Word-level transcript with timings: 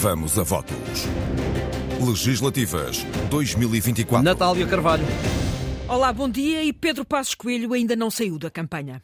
Vamos 0.00 0.38
a 0.38 0.42
votos. 0.42 1.06
Legislativas 2.06 3.02
2024. 3.30 4.22
Natália 4.22 4.66
Carvalho. 4.66 5.04
Olá, 5.88 6.12
bom 6.12 6.28
dia. 6.28 6.62
E 6.62 6.70
Pedro 6.70 7.02
Passos 7.02 7.34
Coelho 7.34 7.72
ainda 7.72 7.96
não 7.96 8.10
saiu 8.10 8.38
da 8.38 8.50
campanha. 8.50 9.02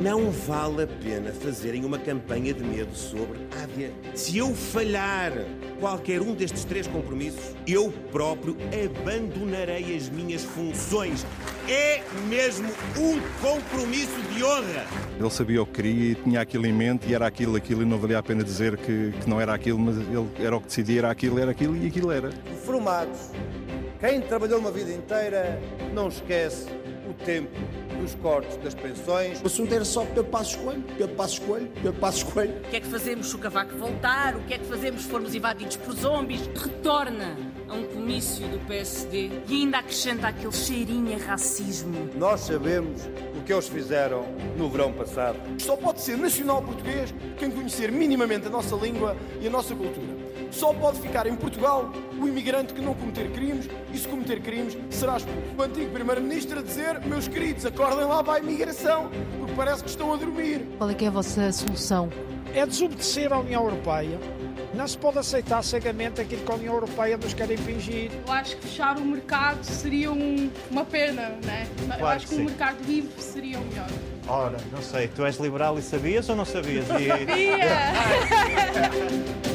Não 0.00 0.30
vale 0.30 0.84
a 0.84 0.86
pena 0.86 1.32
fazerem 1.32 1.84
uma 1.84 1.98
campanha 1.98 2.54
de 2.54 2.62
medo 2.62 2.94
sobre 2.94 3.40
Ádia. 3.60 3.92
Se 4.14 4.38
eu 4.38 4.54
falhar 4.54 5.32
qualquer 5.80 6.20
um 6.20 6.32
destes 6.32 6.64
três 6.64 6.86
compromissos, 6.86 7.56
eu 7.66 7.90
próprio 8.12 8.56
abandonarei 8.84 9.96
as 9.96 10.08
minhas 10.08 10.44
funções. 10.44 11.26
É 11.68 12.02
mesmo 12.28 12.68
um 12.98 13.20
compromisso 13.40 14.20
de 14.34 14.42
honra. 14.42 14.84
Ele 15.18 15.30
sabia 15.30 15.62
o 15.62 15.66
que 15.66 15.72
queria 15.72 16.12
e 16.12 16.14
tinha 16.16 16.40
aquilo 16.40 16.66
em 16.66 16.72
mente 16.72 17.08
e 17.08 17.14
era 17.14 17.26
aquilo, 17.26 17.56
aquilo 17.56 17.82
e 17.82 17.84
não 17.84 17.98
valia 17.98 18.18
a 18.18 18.22
pena 18.22 18.42
dizer 18.42 18.76
que, 18.76 19.12
que 19.12 19.30
não 19.30 19.40
era 19.40 19.54
aquilo, 19.54 19.78
mas 19.78 19.96
ele 19.96 20.28
era 20.38 20.56
o 20.56 20.60
que 20.60 20.66
decidia, 20.66 21.00
era 21.00 21.10
aquilo, 21.10 21.38
era 21.38 21.50
aquilo 21.52 21.76
e 21.76 21.86
aquilo 21.86 22.10
era. 22.10 22.30
Formados, 22.64 23.30
quem 24.00 24.20
trabalhou 24.20 24.58
uma 24.58 24.72
vida 24.72 24.92
inteira 24.92 25.60
não 25.94 26.08
esquece 26.08 26.66
o 27.08 27.14
tempo 27.24 27.50
dos 28.02 28.14
cortes 28.16 28.56
das 28.56 28.74
pensões. 28.74 29.40
O 29.40 29.46
assunto 29.46 29.72
era 29.72 29.84
só 29.84 30.04
Pedro 30.04 30.24
Passos 30.24 30.56
Coelho, 30.56 30.82
Pedro 30.98 31.14
Passos 31.14 31.38
Coelho, 31.38 31.68
Pedro 31.74 31.92
Passos 31.94 32.22
Coelho. 32.24 32.58
O 32.58 32.70
que 32.70 32.76
é 32.76 32.80
que 32.80 32.86
fazemos 32.88 33.28
se 33.28 33.36
o 33.36 33.38
cavaco 33.38 33.76
voltar? 33.76 34.36
O 34.36 34.40
que 34.40 34.54
é 34.54 34.58
que 34.58 34.64
fazemos 34.66 35.02
se 35.02 35.08
formos 35.08 35.34
invadidos 35.34 35.76
por 35.76 35.94
zombies? 35.94 36.46
Retorna 36.48 37.36
a 37.68 37.74
um 37.74 37.84
comício 37.84 38.46
do 38.48 38.58
PSD 38.66 39.30
e 39.48 39.62
ainda 39.62 39.78
acrescenta 39.78 40.28
aquele 40.28 40.52
cheirinho 40.52 41.14
a 41.14 41.24
racismo. 41.24 42.10
Nós 42.16 42.40
sabemos 42.40 43.08
o 43.38 43.42
que 43.44 43.52
eles 43.52 43.68
fizeram 43.68 44.24
no 44.56 44.68
verão 44.68 44.92
passado. 44.92 45.38
Só 45.58 45.76
pode 45.76 46.00
ser 46.00 46.18
nacional 46.18 46.62
português 46.62 47.14
quem 47.38 47.50
conhecer 47.50 47.92
minimamente 47.92 48.48
a 48.48 48.50
nossa 48.50 48.74
língua 48.76 49.16
e 49.40 49.46
a 49.46 49.50
nossa 49.50 49.74
cultura. 49.74 50.21
Só 50.52 50.72
pode 50.74 51.00
ficar 51.00 51.26
em 51.26 51.34
Portugal 51.34 51.90
o 52.20 52.28
imigrante 52.28 52.72
que 52.74 52.80
não 52.80 52.94
cometer 52.94 53.30
crimes 53.32 53.68
e 53.92 53.98
se 53.98 54.06
cometer 54.06 54.40
crimes 54.40 54.76
será 54.90 55.16
expulso. 55.16 55.40
O 55.58 55.62
antigo 55.62 55.90
primeiro-ministro 55.90 56.58
a 56.60 56.62
dizer, 56.62 57.00
meus 57.00 57.26
queridos, 57.26 57.64
acordem 57.66 58.04
lá 58.04 58.22
para 58.22 58.34
a 58.34 58.38
imigração, 58.38 59.10
porque 59.38 59.54
parece 59.54 59.82
que 59.82 59.88
estão 59.90 60.12
a 60.12 60.16
dormir. 60.16 60.64
Qual 60.78 60.90
é 60.90 60.94
que 60.94 61.04
é 61.06 61.08
a 61.08 61.10
vossa 61.10 61.50
solução? 61.50 62.08
É 62.54 62.66
desobedecer 62.66 63.32
à 63.32 63.38
União 63.38 63.64
Europeia. 63.64 64.18
Não 64.74 64.86
se 64.86 64.96
pode 64.96 65.18
aceitar 65.18 65.62
cegamente 65.64 66.20
aquilo 66.20 66.42
que 66.42 66.52
a 66.52 66.54
União 66.54 66.74
Europeia 66.74 67.16
nos 67.16 67.34
quer 67.34 67.50
impingir. 67.50 68.10
Eu 68.26 68.32
acho 68.32 68.56
que 68.56 68.62
fechar 68.68 68.96
o 68.98 69.02
mercado 69.04 69.62
seria 69.64 70.10
um, 70.12 70.50
uma 70.70 70.84
pena, 70.84 71.30
né? 71.44 71.66
Claro 71.86 72.00
Eu 72.00 72.06
acho 72.06 72.26
que, 72.26 72.34
que 72.36 72.40
um 72.40 72.44
mercado 72.44 72.76
livre 72.86 73.10
seria 73.22 73.58
o 73.58 73.64
melhor. 73.64 73.88
Ora, 74.28 74.56
não 74.70 74.80
sei, 74.80 75.08
tu 75.08 75.24
és 75.24 75.36
liberal 75.38 75.78
e 75.78 75.82
sabias 75.82 76.28
ou 76.28 76.36
não 76.36 76.44
sabias? 76.44 76.86
E- 76.90 77.12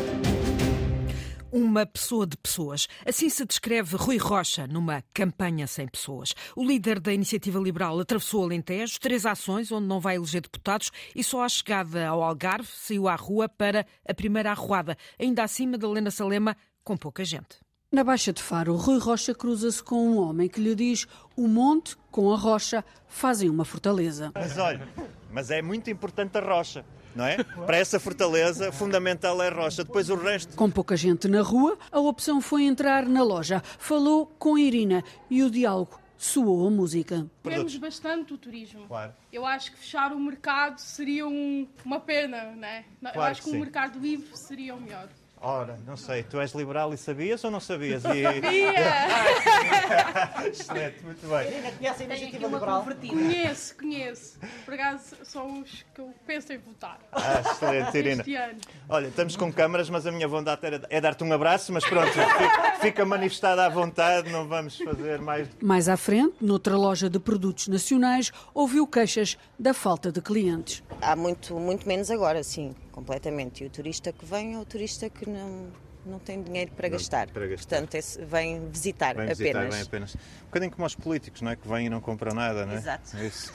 Uma 1.52 1.86
pessoa 1.86 2.28
de 2.28 2.36
pessoas. 2.36 2.88
Assim 3.06 3.30
se 3.30 3.46
descreve 3.46 3.96
Rui 3.96 4.18
Rocha 4.18 4.68
numa 4.68 5.02
campanha 5.14 5.66
sem 5.66 5.88
pessoas. 5.88 6.34
O 6.56 6.64
líder 6.64 7.00
da 7.00 7.14
Iniciativa 7.14 7.58
Liberal 7.58 7.98
atravessou 8.00 8.44
Alentejo, 8.44 9.00
três 9.00 9.26
ações 9.26 9.72
onde 9.72 9.88
não 9.88 10.00
vai 10.00 10.18
eleger 10.18 10.42
deputados 10.42 10.92
e 11.16 11.24
só 11.24 11.44
à 11.44 11.50
chegada 11.50 12.06
ao 12.06 12.22
Algarve 12.22 12.68
saiu 12.68 13.08
à 13.08 13.16
rua 13.16 13.48
para 13.48 13.86
a 14.08 14.14
primeira 14.14 14.52
arruada, 14.52 14.98
ainda 15.18 15.44
acima 15.44 15.78
da 15.78 15.88
Helena 15.88 16.12
Salema, 16.12 16.56
com 16.84 16.98
pouca 16.98 17.24
gente. 17.24 17.58
Na 17.90 18.04
Baixa 18.04 18.34
de 18.34 18.44
Faro, 18.44 18.76
Rui 18.76 19.00
Rocha 19.00 19.34
cruza-se 19.34 19.82
com 19.82 19.96
um 19.96 20.18
homem 20.18 20.50
que 20.50 20.60
lhe 20.60 20.76
diz 20.76 21.08
o 21.38 21.48
monte 21.48 21.96
com 22.12 22.34
a 22.34 22.38
rocha 22.38 22.84
fazem 23.08 23.50
uma 23.50 23.64
fortaleza. 23.64 24.32
Mas 24.36 24.58
olha, 24.58 24.86
mas 25.32 25.50
é 25.50 25.62
muito 25.62 25.90
importante 25.90 26.38
a 26.38 26.42
rocha, 26.42 26.84
não 27.16 27.26
é? 27.26 27.44
Para 27.44 27.78
essa 27.78 28.00
fortaleza, 28.00 28.72
fundamental 28.72 29.42
é 29.42 29.48
a 29.48 29.52
rocha. 29.54 29.84
Depois 29.84 30.10
o 30.10 30.16
resto. 30.16 30.56
Com 30.56 30.70
pouca 30.70 30.96
gente 30.96 31.28
na 31.28 31.42
rua, 31.42 31.78
a 31.92 32.00
opção 32.00 32.40
foi 32.42 32.64
entrar 32.64 33.06
na 33.06 33.24
loja. 33.24 33.62
Falou 33.80 34.26
com 34.38 34.58
Irina 34.58 35.04
e 35.30 35.44
o 35.44 35.50
diálogo 35.50 36.00
soou 36.18 36.68
a 36.68 36.72
música. 36.72 37.28
Queremos 37.44 37.76
bastante 37.78 38.34
o 38.34 38.38
turismo. 38.38 38.88
Claro. 38.88 39.14
Eu 39.32 39.46
acho 39.46 39.72
que 39.72 39.78
fechar 39.78 40.12
o 40.12 40.20
mercado 40.20 40.80
seria 40.80 41.28
um- 41.28 41.68
uma 41.86 42.00
pena, 42.00 42.46
né? 42.56 42.86
Eu 43.04 43.12
Claro 43.12 43.32
acho 43.32 43.42
que 43.42 43.46
que 43.46 43.50
um 43.52 43.54
sim. 43.54 43.60
mercado 43.60 44.00
livre 44.00 44.28
seria 44.36 44.74
o 44.74 44.82
melhor. 44.82 45.08
Ora, 45.40 45.78
não 45.86 45.96
sei, 45.96 46.24
tu 46.24 46.40
és 46.40 46.52
liberal 46.54 46.92
e 46.94 46.98
sabias 46.98 47.44
ou 47.44 47.52
não 47.52 47.60
sabias? 47.60 48.04
E... 48.06 48.10
Excelente, 50.50 51.04
muito 51.04 51.28
bem. 51.28 51.72
Conhece 51.78 52.04
a 52.04 52.06
iniciativa 52.06 52.48
liberal? 52.48 52.86
Conheço, 53.08 53.76
conheço. 53.78 54.40
Por 54.66 54.74
acaso 54.74 55.16
são 55.24 55.62
os 55.62 55.86
que 55.94 56.02
eu 56.02 56.14
penso 56.26 56.52
em 56.54 56.58
votar. 56.58 56.98
Ah, 57.12 57.42
excelente, 57.52 57.98
Irina. 57.98 58.22
Este 58.22 58.36
ano. 58.36 58.60
Olha, 58.90 59.08
estamos 59.08 59.36
com 59.36 59.52
câmaras, 59.54 59.90
mas 59.90 60.08
a 60.08 60.12
minha 60.12 60.28
vontade 60.28 60.66
era- 60.66 60.82
é 60.90 61.00
dar-te 61.00 61.24
um 61.24 61.32
abraço, 61.32 61.72
mas 61.72 61.86
pronto, 61.86 62.08
fica, 62.12 62.76
fica 62.82 63.06
manifestada 63.06 63.66
à 63.66 63.70
vontade, 63.70 64.32
não 64.32 64.48
vamos 64.48 64.78
fazer 64.78 65.20
mais. 65.22 65.48
Mais 65.62 65.88
à 65.88 65.98
frente, 65.98 66.36
noutra 66.42 66.76
loja 66.76 67.10
de 67.10 67.20
produtos 67.20 67.68
nacionais, 67.68 68.32
ouviu 68.56 68.88
queixas 68.88 69.38
da 69.60 69.74
falta 69.74 70.12
de 70.12 70.22
clientes. 70.22 70.84
Há 71.02 71.16
muito, 71.16 71.54
muito 71.60 71.88
menos 71.88 72.10
agora, 72.10 72.42
sim, 72.44 72.76
completamente. 72.98 73.64
E 73.64 73.68
o 73.68 73.70
turista 73.70 74.12
que 74.12 74.26
vem 74.26 74.56
é 74.56 74.60
o 74.60 74.66
turista 74.66 75.08
que 75.08 75.30
não, 75.30 75.72
não 76.08 76.20
tem 76.20 76.42
dinheiro 76.42 76.72
para 76.76 76.90
gastar. 76.90 77.28
para 77.28 77.46
gastar. 77.48 77.68
Portanto, 77.78 77.96
esse 77.96 78.24
vem 78.26 78.70
visitar 78.70 79.16
Vem 79.16 79.28
visitar, 79.28 79.50
apenas. 79.60 79.76
vem 79.76 79.84
apenas. 79.84 80.16
Um 80.16 80.46
bocadinho 80.46 80.72
como 80.72 80.86
os 80.88 80.96
políticos, 80.96 81.42
não 81.42 81.52
é? 81.52 81.56
Que 81.56 81.68
vêm 81.68 81.86
e 81.88 81.90
não 81.90 82.00
compram 82.02 82.34
nada, 82.34 82.66
não 82.66 82.74
é? 82.74 82.78
Exato. 82.78 83.18
É 83.18 83.26
Isso. 83.28 83.52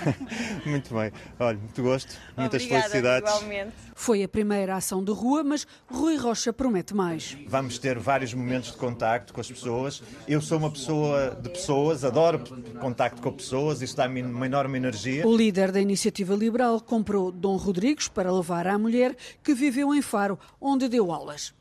muito 0.64 0.94
bem. 0.94 1.12
Olha, 1.38 1.58
muito 1.58 1.82
gosto, 1.82 2.16
muitas 2.36 2.62
Obrigada, 2.62 2.88
felicidades. 2.88 3.28
igualmente. 3.30 3.72
Foi 3.94 4.22
a 4.22 4.28
primeira 4.28 4.76
ação 4.76 5.02
de 5.04 5.12
rua, 5.12 5.42
mas 5.44 5.66
Rui 5.88 6.16
Rocha 6.16 6.52
promete 6.52 6.94
mais. 6.94 7.36
Vamos 7.46 7.78
ter 7.78 7.98
vários 7.98 8.32
momentos 8.32 8.72
de 8.72 8.76
contacto 8.78 9.32
com 9.32 9.40
as 9.40 9.48
pessoas. 9.50 10.02
Eu 10.26 10.40
sou 10.40 10.58
uma 10.58 10.70
pessoa 10.70 11.38
de 11.40 11.48
pessoas, 11.50 12.04
adoro 12.04 12.42
contacto 12.80 13.20
com 13.20 13.32
pessoas, 13.32 13.82
isso 13.82 13.96
dá-me 13.96 14.22
uma 14.22 14.46
enorme 14.46 14.78
energia. 14.78 15.26
O 15.26 15.36
líder 15.36 15.70
da 15.72 15.80
Iniciativa 15.80 16.34
Liberal 16.34 16.80
comprou 16.80 17.30
Dom 17.30 17.56
Rodrigues 17.56 18.08
para 18.08 18.32
levar 18.32 18.66
à 18.66 18.78
mulher 18.78 19.16
que 19.42 19.54
viveu 19.54 19.94
em 19.94 20.02
Faro, 20.02 20.38
onde 20.60 20.88
deu 20.88 21.12
aulas. 21.12 21.52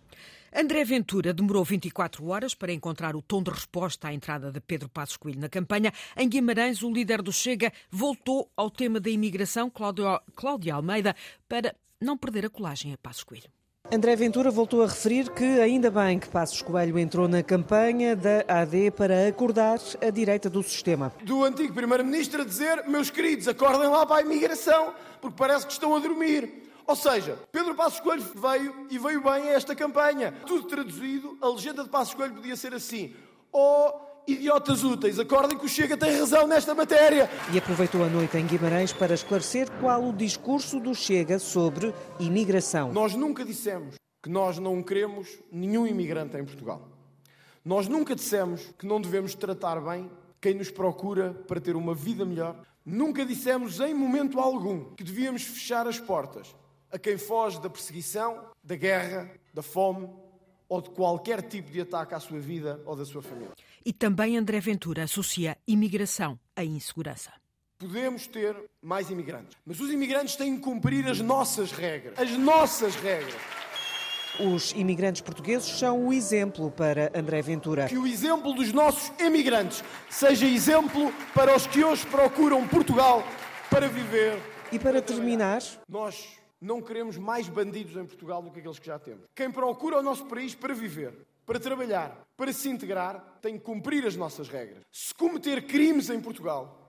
André 0.55 0.83
Ventura 0.83 1.31
demorou 1.31 1.63
24 1.63 2.25
horas 2.27 2.55
para 2.55 2.73
encontrar 2.73 3.15
o 3.15 3.21
tom 3.21 3.43
de 3.43 3.51
resposta 3.51 4.07
à 4.07 4.13
entrada 4.13 4.51
de 4.51 4.59
Pedro 4.59 4.89
Passos 4.89 5.15
Coelho 5.15 5.39
na 5.39 5.47
campanha. 5.47 5.93
Em 6.17 6.27
Guimarães, 6.27 6.81
o 6.81 6.91
líder 6.91 7.21
do 7.21 7.31
Chega 7.31 7.71
voltou 7.91 8.51
ao 8.57 8.71
tema 8.71 8.99
da 8.99 9.09
imigração, 9.09 9.69
Cláudio, 9.69 10.05
Cláudia 10.35 10.73
Almeida, 10.73 11.15
para 11.47 11.75
não 12.01 12.17
perder 12.17 12.45
a 12.45 12.49
colagem 12.49 12.93
a 12.93 12.97
Passos 12.97 13.23
Coelho. 13.23 13.49
André 13.91 14.15
Ventura 14.15 14.51
voltou 14.51 14.83
a 14.83 14.87
referir 14.87 15.31
que 15.31 15.43
ainda 15.43 15.89
bem 15.89 16.19
que 16.19 16.27
Passos 16.27 16.61
Coelho 16.61 16.97
entrou 16.97 17.27
na 17.27 17.41
campanha 17.41 18.15
da 18.15 18.43
AD 18.47 18.91
para 18.91 19.27
acordar 19.27 19.79
a 20.01 20.09
direita 20.09 20.49
do 20.49 20.61
sistema. 20.63 21.13
Do 21.23 21.43
antigo 21.43 21.73
primeiro-ministro 21.73 22.41
a 22.41 22.45
dizer, 22.45 22.87
meus 22.87 23.09
queridos, 23.09 23.47
acordem 23.47 23.87
lá 23.87 24.05
para 24.05 24.17
a 24.17 24.21
imigração, 24.21 24.93
porque 25.21 25.37
parece 25.37 25.65
que 25.65 25.73
estão 25.73 25.95
a 25.95 25.99
dormir. 25.99 26.68
Ou 26.89 26.95
seja, 26.95 27.37
Pedro 27.51 27.75
Passos 27.75 27.99
Coelho 27.99 28.23
veio 28.33 28.87
e 28.89 28.97
veio 28.97 29.21
bem 29.21 29.43
a 29.43 29.51
esta 29.51 29.75
campanha. 29.75 30.33
Tudo 30.43 30.67
traduzido, 30.67 31.37
a 31.39 31.47
legenda 31.47 31.83
de 31.83 31.89
Passos 31.89 32.15
Coelho 32.15 32.33
podia 32.33 32.55
ser 32.55 32.73
assim: 32.73 33.13
Oh, 33.53 33.91
idiotas 34.27 34.83
úteis, 34.83 35.19
acordem 35.19 35.55
que 35.55 35.67
o 35.67 35.69
Chega 35.69 35.95
tem 35.95 36.17
razão 36.17 36.47
nesta 36.47 36.73
matéria. 36.73 37.29
E 37.53 37.59
aproveitou 37.59 38.03
a 38.03 38.07
noite 38.07 38.35
em 38.37 38.47
Guimarães 38.47 38.91
para 38.91 39.13
esclarecer 39.13 39.69
qual 39.79 40.03
o 40.03 40.11
discurso 40.11 40.79
do 40.79 40.95
Chega 40.95 41.37
sobre 41.37 41.93
imigração. 42.19 42.91
Nós 42.91 43.13
nunca 43.13 43.45
dissemos 43.45 43.93
que 44.23 44.29
nós 44.31 44.57
não 44.57 44.81
queremos 44.81 45.27
nenhum 45.51 45.85
imigrante 45.85 46.37
em 46.37 46.43
Portugal. 46.43 46.89
Nós 47.63 47.87
nunca 47.87 48.15
dissemos 48.15 48.73
que 48.79 48.87
não 48.87 48.99
devemos 48.99 49.35
tratar 49.35 49.79
bem 49.79 50.09
quem 50.41 50.55
nos 50.55 50.71
procura 50.71 51.35
para 51.47 51.61
ter 51.61 51.75
uma 51.75 51.93
vida 51.93 52.25
melhor. 52.25 52.55
Nunca 52.83 53.23
dissemos 53.23 53.79
em 53.79 53.93
momento 53.93 54.39
algum 54.39 54.85
que 54.95 55.03
devíamos 55.03 55.43
fechar 55.43 55.87
as 55.87 55.99
portas 55.99 56.57
a 56.91 56.97
quem 56.97 57.17
foge 57.17 57.59
da 57.61 57.69
perseguição, 57.69 58.45
da 58.63 58.75
guerra, 58.75 59.29
da 59.53 59.61
fome 59.61 60.09
ou 60.67 60.81
de 60.81 60.89
qualquer 60.91 61.41
tipo 61.41 61.71
de 61.71 61.81
ataque 61.81 62.13
à 62.13 62.19
sua 62.19 62.39
vida 62.39 62.79
ou 62.85 62.95
da 62.95 63.03
sua 63.03 63.21
família. 63.21 63.53
E 63.83 63.91
também 63.91 64.37
André 64.37 64.59
Ventura 64.59 65.03
associa 65.03 65.57
imigração 65.67 66.39
à 66.55 66.63
insegurança. 66.63 67.31
Podemos 67.79 68.27
ter 68.27 68.55
mais 68.81 69.09
imigrantes, 69.09 69.57
mas 69.65 69.79
os 69.79 69.89
imigrantes 69.89 70.35
têm 70.35 70.55
que 70.55 70.61
cumprir 70.61 71.07
as 71.07 71.21
nossas 71.21 71.71
regras. 71.71 72.19
As 72.19 72.31
nossas 72.37 72.95
regras. 72.95 73.33
Os 74.39 74.71
imigrantes 74.73 75.21
portugueses 75.21 75.67
são 75.67 76.07
o 76.07 76.13
exemplo 76.13 76.71
para 76.71 77.11
André 77.13 77.41
Ventura. 77.41 77.87
Que 77.87 77.97
o 77.97 78.07
exemplo 78.07 78.53
dos 78.53 78.71
nossos 78.71 79.11
imigrantes 79.19 79.83
seja 80.09 80.45
exemplo 80.45 81.11
para 81.33 81.55
os 81.55 81.67
que 81.67 81.83
hoje 81.83 82.05
procuram 82.05 82.65
Portugal 82.67 83.23
para 83.69 83.87
viver. 83.87 84.39
E 84.71 84.77
para 84.77 85.01
terminar, 85.01 85.61
Nós 85.89 86.38
não 86.61 86.81
queremos 86.81 87.17
mais 87.17 87.47
bandidos 87.47 87.95
em 87.95 88.05
Portugal 88.05 88.41
do 88.41 88.51
que 88.51 88.59
aqueles 88.59 88.79
que 88.79 88.87
já 88.87 88.99
temos. 88.99 89.25
Quem 89.35 89.51
procura 89.51 89.99
o 89.99 90.03
nosso 90.03 90.25
país 90.25 90.53
para 90.53 90.73
viver, 90.73 91.13
para 91.45 91.59
trabalhar, 91.59 92.27
para 92.35 92.53
se 92.53 92.69
integrar, 92.69 93.39
tem 93.41 93.57
que 93.57 93.63
cumprir 93.63 94.05
as 94.05 94.15
nossas 94.15 94.47
regras. 94.49 94.83
Se 94.91 95.13
cometer 95.13 95.65
crimes 95.65 96.09
em 96.09 96.19
Portugal, 96.19 96.79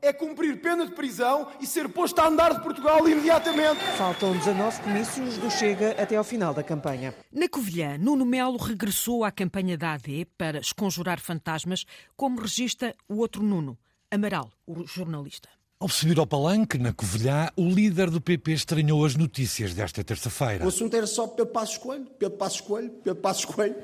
é 0.00 0.12
cumprir 0.12 0.60
pena 0.60 0.86
de 0.86 0.92
prisão 0.92 1.50
e 1.60 1.66
ser 1.66 1.88
posto 1.88 2.18
a 2.20 2.28
andar 2.28 2.54
de 2.54 2.62
Portugal 2.62 3.08
imediatamente. 3.08 3.80
Faltam 3.96 4.32
19 4.36 4.82
comícios 4.82 5.38
do 5.38 5.50
Chega 5.50 5.90
até 6.00 6.16
ao 6.16 6.24
final 6.24 6.54
da 6.54 6.62
campanha. 6.62 7.14
Na 7.32 7.48
Covilhã, 7.48 7.98
Nuno 7.98 8.24
Melo 8.24 8.56
regressou 8.56 9.24
à 9.24 9.30
campanha 9.30 9.76
da 9.76 9.94
AD 9.94 10.26
para 10.38 10.60
esconjurar 10.60 11.20
fantasmas, 11.20 11.84
como 12.16 12.40
registra 12.40 12.94
o 13.08 13.16
outro 13.16 13.42
Nuno, 13.42 13.78
Amaral, 14.10 14.50
o 14.66 14.86
jornalista. 14.86 15.48
Ao 15.78 15.90
subir 15.90 16.18
ao 16.18 16.26
palanque, 16.26 16.78
na 16.78 16.90
Covilhã, 16.90 17.50
o 17.54 17.68
líder 17.68 18.08
do 18.08 18.18
PP 18.18 18.52
estranhou 18.52 19.04
as 19.04 19.14
notícias 19.14 19.74
desta 19.74 20.02
terça-feira. 20.02 20.64
O 20.64 20.68
assunto 20.68 20.96
era 20.96 21.06
só 21.06 21.26
Pedro 21.26 21.52
Passos 21.52 21.76
Coelho, 21.76 22.06
Pedro 22.18 22.38
Passos 22.38 22.60
Coelho, 22.62 22.90
Pedro 23.04 23.20
Passos 23.20 23.44
Coelho. 23.44 23.76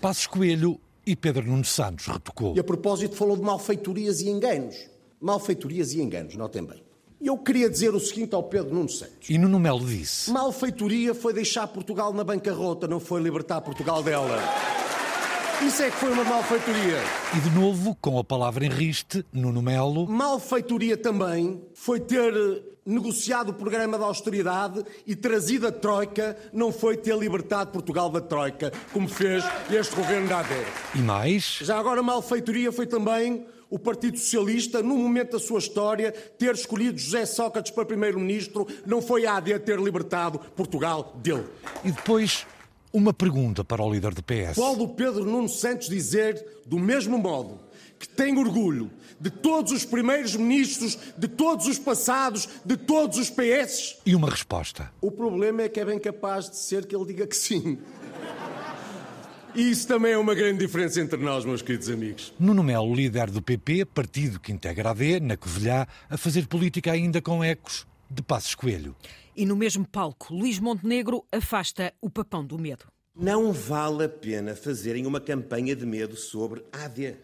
Passos 0.00 0.28
Coelho 0.28 0.80
e 1.04 1.16
Pedro 1.16 1.44
Nuno 1.44 1.64
Santos 1.64 2.06
retocou. 2.06 2.54
E 2.54 2.60
a 2.60 2.64
propósito 2.64 3.16
falou 3.16 3.36
de 3.36 3.42
malfeitorias 3.42 4.20
e 4.20 4.28
enganos. 4.28 4.76
Malfeitorias 5.20 5.94
e 5.94 6.00
enganos, 6.00 6.36
notem 6.36 6.64
bem. 6.64 6.80
Eu 7.20 7.36
queria 7.36 7.68
dizer 7.68 7.92
o 7.92 7.98
seguinte 7.98 8.32
ao 8.32 8.44
Pedro 8.44 8.72
Nuno 8.72 8.88
Santos. 8.88 9.28
E 9.28 9.36
Nuno 9.36 9.58
Melo 9.58 9.84
disse... 9.84 10.30
Malfeitoria 10.30 11.12
foi 11.12 11.32
deixar 11.32 11.66
Portugal 11.66 12.12
na 12.12 12.22
bancarrota, 12.22 12.86
não 12.86 13.00
foi 13.00 13.20
libertar 13.20 13.60
Portugal 13.62 14.00
dela. 14.00 14.38
Isso 15.62 15.82
é 15.82 15.90
que 15.90 15.96
foi 15.96 16.12
uma 16.12 16.22
malfeitoria. 16.22 16.98
E 17.34 17.40
de 17.40 17.50
novo, 17.50 17.96
com 17.98 18.18
a 18.18 18.24
palavra 18.24 18.66
em 18.66 18.68
riste, 18.68 19.24
Nuno 19.32 19.62
Melo. 19.62 20.06
Malfeitoria 20.06 20.98
também 20.98 21.62
foi 21.74 21.98
ter 21.98 22.34
eh, 22.34 22.62
negociado 22.84 23.48
o 23.48 23.54
programa 23.54 23.98
da 23.98 24.04
austeridade 24.04 24.84
e 25.06 25.16
trazido 25.16 25.66
a 25.66 25.72
Troika, 25.72 26.36
não 26.52 26.70
foi 26.70 26.98
ter 26.98 27.16
libertado 27.16 27.70
Portugal 27.70 28.10
da 28.10 28.20
Troika, 28.20 28.70
como 28.92 29.08
fez 29.08 29.42
este 29.70 29.96
governo 29.96 30.28
da 30.28 30.40
AD. 30.40 30.54
E 30.94 30.98
mais? 30.98 31.58
Já 31.62 31.78
agora, 31.78 32.02
malfeitoria 32.02 32.70
foi 32.70 32.86
também 32.86 33.46
o 33.70 33.78
Partido 33.78 34.18
Socialista, 34.18 34.82
no 34.82 34.96
momento 34.96 35.32
da 35.32 35.38
sua 35.38 35.58
história, 35.58 36.12
ter 36.12 36.54
escolhido 36.54 36.98
José 36.98 37.24
Sócrates 37.24 37.72
para 37.72 37.86
Primeiro-Ministro, 37.86 38.66
não 38.84 39.00
foi 39.00 39.24
a 39.24 39.36
AD 39.36 39.58
ter 39.60 39.80
libertado 39.80 40.38
Portugal 40.54 41.14
dele. 41.16 41.46
E 41.82 41.90
depois, 41.90 42.46
uma 42.96 43.12
pergunta 43.12 43.62
para 43.62 43.82
o 43.82 43.92
líder 43.92 44.14
do 44.14 44.22
PS. 44.22 44.54
Qual 44.54 44.74
do 44.74 44.88
Pedro 44.88 45.26
Nuno 45.26 45.50
Santos 45.50 45.86
dizer, 45.86 46.42
do 46.64 46.78
mesmo 46.78 47.18
modo, 47.18 47.60
que 47.98 48.08
tem 48.08 48.38
orgulho 48.38 48.90
de 49.20 49.28
todos 49.28 49.70
os 49.70 49.84
primeiros 49.84 50.34
ministros, 50.34 50.98
de 51.16 51.28
todos 51.28 51.66
os 51.66 51.78
passados, 51.78 52.48
de 52.64 52.74
todos 52.74 53.18
os 53.18 53.28
PS? 53.28 53.98
E 54.06 54.14
uma 54.14 54.30
resposta. 54.30 54.90
O 54.98 55.10
problema 55.10 55.60
é 55.60 55.68
que 55.68 55.78
é 55.78 55.84
bem 55.84 55.98
capaz 55.98 56.48
de 56.48 56.56
ser 56.56 56.86
que 56.86 56.96
ele 56.96 57.04
diga 57.04 57.26
que 57.26 57.36
sim. 57.36 57.78
E 59.54 59.70
isso 59.70 59.86
também 59.86 60.12
é 60.12 60.18
uma 60.18 60.34
grande 60.34 60.64
diferença 60.64 60.98
entre 60.98 61.18
nós, 61.18 61.44
meus 61.44 61.60
queridos 61.60 61.90
amigos. 61.90 62.32
Nuno 62.38 62.62
Melo, 62.62 62.94
líder 62.94 63.30
do 63.30 63.42
PP, 63.42 63.84
partido 63.84 64.40
que 64.40 64.52
integra 64.52 64.88
a 64.88 64.92
AD, 64.92 65.20
na 65.20 65.36
Covilhã, 65.36 65.86
a 66.08 66.16
fazer 66.16 66.46
política 66.46 66.92
ainda 66.92 67.20
com 67.20 67.44
ecos 67.44 67.86
de 68.10 68.22
Passos 68.22 68.54
Coelho. 68.54 68.94
E 69.36 69.44
no 69.44 69.56
mesmo 69.56 69.86
palco, 69.86 70.34
Luís 70.34 70.58
Montenegro 70.58 71.24
afasta 71.30 71.92
o 72.00 72.08
papão 72.08 72.44
do 72.44 72.58
medo. 72.58 72.86
Não 73.14 73.52
vale 73.52 74.04
a 74.04 74.08
pena 74.08 74.54
fazerem 74.54 75.06
uma 75.06 75.20
campanha 75.20 75.74
de 75.74 75.86
medo 75.86 76.16
sobre 76.16 76.64
a 76.72 76.84
AD. 76.84 77.16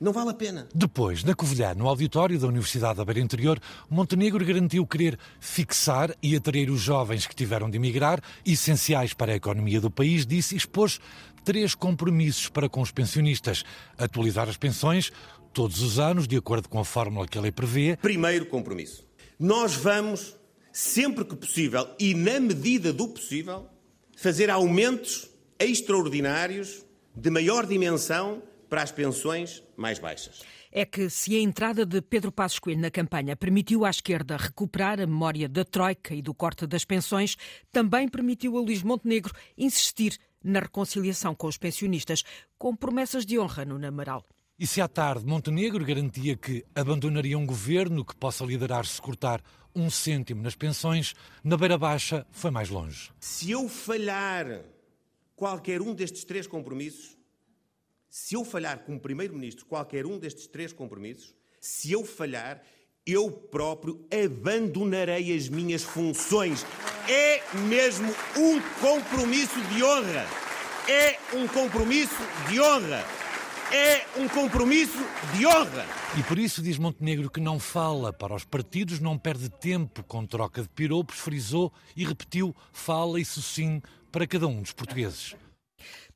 Não 0.00 0.12
vale 0.12 0.30
a 0.30 0.34
pena. 0.34 0.68
Depois, 0.72 1.24
na 1.24 1.34
Covilhã, 1.34 1.74
no 1.74 1.88
auditório 1.88 2.38
da 2.38 2.46
Universidade 2.46 2.98
da 2.98 3.04
Beira 3.04 3.20
Interior, 3.20 3.58
Montenegro 3.90 4.44
garantiu 4.44 4.86
querer 4.86 5.18
fixar 5.40 6.14
e 6.22 6.36
atrair 6.36 6.70
os 6.70 6.80
jovens 6.80 7.26
que 7.26 7.34
tiveram 7.34 7.68
de 7.68 7.76
emigrar, 7.76 8.20
essenciais 8.46 9.12
para 9.12 9.32
a 9.32 9.36
economia 9.36 9.80
do 9.80 9.90
país, 9.90 10.24
disse 10.24 10.54
e 10.54 10.58
expôs 10.58 11.00
três 11.44 11.74
compromissos 11.74 12.48
para 12.48 12.68
com 12.68 12.80
os 12.80 12.92
pensionistas. 12.92 13.64
Atualizar 13.96 14.48
as 14.48 14.56
pensões 14.56 15.10
todos 15.52 15.82
os 15.82 15.98
anos, 15.98 16.28
de 16.28 16.36
acordo 16.36 16.68
com 16.68 16.78
a 16.78 16.84
fórmula 16.84 17.26
que 17.26 17.36
a 17.36 17.40
lei 17.40 17.50
prevê. 17.50 17.96
Primeiro 17.96 18.46
compromisso. 18.46 19.07
Nós 19.38 19.76
vamos, 19.76 20.34
sempre 20.72 21.24
que 21.24 21.36
possível 21.36 21.88
e 21.96 22.12
na 22.12 22.40
medida 22.40 22.92
do 22.92 23.06
possível, 23.06 23.68
fazer 24.16 24.50
aumentos 24.50 25.30
extraordinários 25.60 26.84
de 27.14 27.30
maior 27.30 27.64
dimensão 27.64 28.42
para 28.68 28.82
as 28.82 28.90
pensões 28.90 29.62
mais 29.76 30.00
baixas. 30.00 30.42
É 30.72 30.84
que 30.84 31.08
se 31.08 31.36
a 31.36 31.40
entrada 31.40 31.86
de 31.86 32.02
Pedro 32.02 32.32
Passos 32.32 32.58
Coelho 32.58 32.80
na 32.80 32.90
campanha 32.90 33.36
permitiu 33.36 33.84
à 33.84 33.90
esquerda 33.90 34.36
recuperar 34.36 35.00
a 35.00 35.06
memória 35.06 35.48
da 35.48 35.64
Troika 35.64 36.16
e 36.16 36.20
do 36.20 36.34
corte 36.34 36.66
das 36.66 36.84
pensões, 36.84 37.36
também 37.70 38.08
permitiu 38.08 38.58
a 38.58 38.60
Luís 38.60 38.82
Montenegro 38.82 39.32
insistir 39.56 40.18
na 40.42 40.58
reconciliação 40.58 41.32
com 41.32 41.46
os 41.46 41.56
pensionistas, 41.56 42.24
com 42.58 42.74
promessas 42.74 43.24
de 43.24 43.38
honra 43.38 43.64
no 43.64 43.78
Namaral. 43.78 44.26
E 44.60 44.66
se 44.66 44.80
à 44.80 44.88
tarde 44.88 45.24
Montenegro 45.24 45.84
garantia 45.84 46.36
que 46.36 46.64
abandonaria 46.74 47.38
um 47.38 47.46
governo 47.46 48.04
que 48.04 48.16
possa 48.16 48.44
liderar 48.44 48.84
se 48.84 49.00
cortar 49.00 49.40
um 49.72 49.88
cêntimo 49.88 50.42
nas 50.42 50.56
pensões, 50.56 51.14
na 51.44 51.56
Beira 51.56 51.78
Baixa 51.78 52.26
foi 52.32 52.50
mais 52.50 52.68
longe. 52.68 53.12
Se 53.20 53.52
eu 53.52 53.68
falhar 53.68 54.64
qualquer 55.36 55.80
um 55.80 55.94
destes 55.94 56.24
três 56.24 56.48
compromissos, 56.48 57.16
se 58.10 58.34
eu 58.34 58.44
falhar 58.44 58.80
como 58.80 58.98
Primeiro-Ministro 58.98 59.64
qualquer 59.64 60.04
um 60.04 60.18
destes 60.18 60.48
três 60.48 60.72
compromissos, 60.72 61.36
se 61.60 61.92
eu 61.92 62.04
falhar, 62.04 62.60
eu 63.06 63.30
próprio 63.30 64.04
abandonarei 64.12 65.36
as 65.36 65.48
minhas 65.48 65.84
funções. 65.84 66.66
É 67.08 67.40
mesmo 67.68 68.12
um 68.36 68.60
compromisso 68.80 69.60
de 69.66 69.84
honra. 69.84 70.26
É 70.88 71.16
um 71.36 71.46
compromisso 71.46 72.16
de 72.50 72.60
honra. 72.60 73.17
É 73.72 74.06
um 74.18 74.26
compromisso 74.28 74.98
de 75.36 75.46
honra. 75.46 75.84
E 76.16 76.22
por 76.22 76.38
isso 76.38 76.62
diz 76.62 76.78
Montenegro 76.78 77.30
que 77.30 77.38
não 77.38 77.58
fala 77.58 78.12
para 78.12 78.34
os 78.34 78.42
partidos, 78.42 78.98
não 78.98 79.18
perde 79.18 79.50
tempo 79.50 80.02
com 80.04 80.24
troca 80.24 80.62
de 80.62 80.68
piropos, 80.70 81.18
frisou 81.18 81.70
e 81.94 82.02
repetiu: 82.02 82.56
fala 82.72 83.20
isso 83.20 83.42
sim 83.42 83.82
para 84.10 84.26
cada 84.26 84.46
um 84.46 84.62
dos 84.62 84.72
portugueses. 84.72 85.36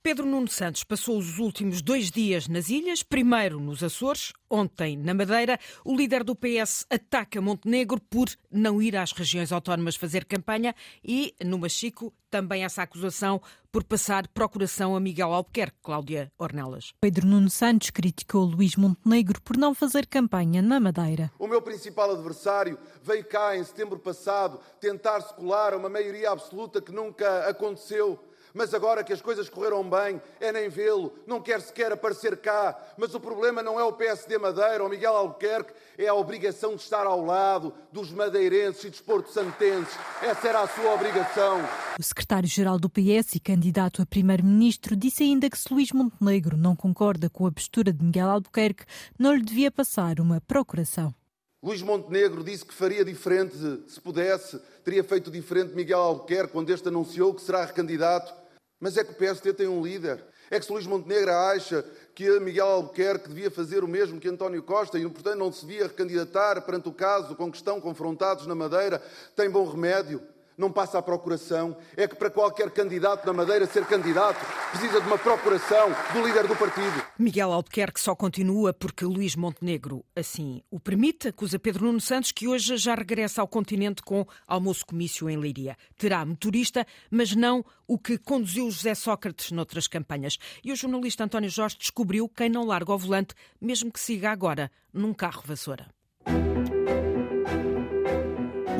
Pedro 0.02 0.26
Nuno 0.26 0.48
Santos 0.48 0.82
passou 0.82 1.16
os 1.16 1.38
últimos 1.38 1.80
dois 1.80 2.10
dias 2.10 2.48
nas 2.48 2.68
ilhas, 2.68 3.04
primeiro 3.04 3.60
nos 3.60 3.84
Açores, 3.84 4.32
ontem 4.50 4.96
na 4.96 5.14
Madeira. 5.14 5.56
O 5.84 5.94
líder 5.96 6.24
do 6.24 6.34
PS 6.34 6.84
ataca 6.90 7.40
Montenegro 7.40 8.00
por 8.10 8.28
não 8.50 8.82
ir 8.82 8.96
às 8.96 9.12
regiões 9.12 9.52
autónomas 9.52 9.94
fazer 9.94 10.24
campanha 10.24 10.74
e, 11.04 11.32
no 11.44 11.56
Machico, 11.56 12.12
também 12.28 12.64
essa 12.64 12.82
acusação 12.82 13.40
por 13.70 13.84
passar 13.84 14.26
procuração 14.26 14.96
a 14.96 15.00
Miguel 15.00 15.32
Albuquerque, 15.32 15.78
Cláudia 15.80 16.32
Ornelas. 16.36 16.92
Pedro 17.00 17.24
Nuno 17.24 17.48
Santos 17.48 17.90
criticou 17.90 18.42
Luís 18.44 18.74
Montenegro 18.74 19.40
por 19.40 19.56
não 19.56 19.72
fazer 19.72 20.08
campanha 20.08 20.60
na 20.60 20.80
Madeira. 20.80 21.30
O 21.38 21.46
meu 21.46 21.62
principal 21.62 22.10
adversário 22.10 22.76
veio 23.04 23.24
cá 23.24 23.56
em 23.56 23.62
setembro 23.62 24.00
passado 24.00 24.58
tentar 24.80 25.20
se 25.20 25.32
colar 25.34 25.74
a 25.74 25.76
uma 25.76 25.88
maioria 25.88 26.32
absoluta 26.32 26.82
que 26.82 26.90
nunca 26.90 27.48
aconteceu 27.48 28.18
mas 28.54 28.74
agora 28.74 29.04
que 29.04 29.12
as 29.12 29.20
coisas 29.20 29.48
correram 29.48 29.88
bem, 29.88 30.20
é 30.40 30.52
nem 30.52 30.68
vê-lo, 30.68 31.12
não 31.26 31.40
quer 31.40 31.60
sequer 31.60 31.92
aparecer 31.92 32.36
cá. 32.36 32.78
Mas 32.96 33.14
o 33.14 33.20
problema 33.20 33.62
não 33.62 33.78
é 33.78 33.84
o 33.84 33.92
PSD 33.92 34.38
Madeira 34.38 34.82
ou 34.82 34.88
Miguel 34.88 35.16
Albuquerque, 35.16 35.72
é 35.96 36.08
a 36.08 36.14
obrigação 36.14 36.74
de 36.76 36.82
estar 36.82 37.06
ao 37.06 37.24
lado 37.24 37.72
dos 37.92 38.12
madeirenses 38.12 38.84
e 38.84 38.90
dos 38.90 39.00
porto-santenses. 39.00 39.96
Essa 40.20 40.48
era 40.48 40.60
a 40.60 40.68
sua 40.68 40.94
obrigação. 40.94 41.60
O 41.98 42.02
secretário-geral 42.02 42.78
do 42.78 42.88
PS 42.88 43.34
e 43.34 43.40
candidato 43.40 44.02
a 44.02 44.06
primeiro-ministro 44.06 44.96
disse 44.96 45.22
ainda 45.22 45.48
que 45.48 45.58
se 45.58 45.72
Luís 45.72 45.92
Montenegro 45.92 46.56
não 46.56 46.74
concorda 46.74 47.28
com 47.30 47.46
a 47.46 47.52
postura 47.52 47.92
de 47.92 48.04
Miguel 48.04 48.28
Albuquerque, 48.28 48.84
não 49.18 49.34
lhe 49.34 49.42
devia 49.42 49.70
passar 49.70 50.20
uma 50.20 50.40
procuração. 50.40 51.14
Luís 51.62 51.80
Montenegro 51.80 52.42
disse 52.42 52.64
que 52.64 52.74
faria 52.74 53.04
diferente, 53.04 53.54
se 53.86 54.00
pudesse, 54.00 54.58
teria 54.84 55.04
feito 55.04 55.30
diferente 55.30 55.74
Miguel 55.74 56.00
Albuquerque 56.00 56.52
quando 56.52 56.70
este 56.70 56.88
anunciou 56.88 57.32
que 57.32 57.40
será 57.40 57.64
recandidato 57.64 58.41
mas 58.82 58.96
é 58.96 59.04
que 59.04 59.12
o 59.12 59.14
PSD 59.14 59.52
tem 59.52 59.68
um 59.68 59.80
líder. 59.80 60.24
É 60.50 60.58
que 60.58 60.66
se 60.66 60.72
Luís 60.72 60.88
Montenegro 60.88 61.32
acha 61.32 61.84
que 62.16 62.40
Miguel 62.40 62.66
Albuquerque 62.66 63.28
devia 63.28 63.48
fazer 63.48 63.84
o 63.84 63.88
mesmo 63.88 64.18
que 64.18 64.28
António 64.28 64.60
Costa 64.60 64.98
e, 64.98 65.08
portanto, 65.08 65.38
não 65.38 65.52
se 65.52 65.64
devia 65.64 65.86
recandidatar 65.86 66.60
perante 66.62 66.88
o 66.88 66.92
caso 66.92 67.36
com 67.36 67.48
que 67.48 67.56
estão 67.56 67.80
confrontados 67.80 68.44
na 68.44 68.56
Madeira, 68.56 69.00
tem 69.36 69.48
bom 69.48 69.64
remédio 69.64 70.20
não 70.62 70.72
passa 70.72 70.98
a 70.98 71.02
procuração, 71.02 71.76
é 71.96 72.06
que 72.06 72.14
para 72.14 72.30
qualquer 72.30 72.70
candidato 72.70 73.26
na 73.26 73.32
Madeira 73.32 73.66
ser 73.66 73.84
candidato 73.84 74.38
precisa 74.70 75.00
de 75.00 75.06
uma 75.06 75.18
procuração 75.18 75.90
do 76.14 76.24
líder 76.24 76.46
do 76.46 76.54
partido. 76.56 77.04
Miguel 77.18 77.52
Albuquerque 77.52 78.00
só 78.00 78.14
continua 78.14 78.72
porque 78.72 79.04
Luís 79.04 79.34
Montenegro 79.34 80.04
assim 80.14 80.62
o 80.70 80.78
permite, 80.78 81.28
acusa 81.28 81.58
Pedro 81.58 81.86
Nuno 81.86 82.00
Santos 82.00 82.30
que 82.30 82.46
hoje 82.46 82.76
já 82.76 82.94
regressa 82.94 83.40
ao 83.40 83.48
continente 83.48 84.02
com 84.02 84.24
almoço 84.46 84.86
comício 84.86 85.28
em 85.28 85.36
Leiria. 85.36 85.76
Terá 85.98 86.24
motorista, 86.24 86.86
mas 87.10 87.34
não 87.34 87.64
o 87.86 87.98
que 87.98 88.16
conduziu 88.16 88.70
José 88.70 88.94
Sócrates 88.94 89.50
noutras 89.50 89.88
campanhas. 89.88 90.38
E 90.64 90.72
o 90.72 90.76
jornalista 90.76 91.24
António 91.24 91.50
Jorge 91.50 91.76
descobriu 91.78 92.28
quem 92.28 92.48
não 92.48 92.64
larga 92.64 92.92
o 92.92 92.98
volante, 92.98 93.34
mesmo 93.60 93.92
que 93.92 94.00
siga 94.00 94.30
agora 94.30 94.70
num 94.92 95.12
carro 95.12 95.42
vassoura. 95.44 95.88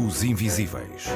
Os 0.07 0.23
Invisíveis. 0.23 1.07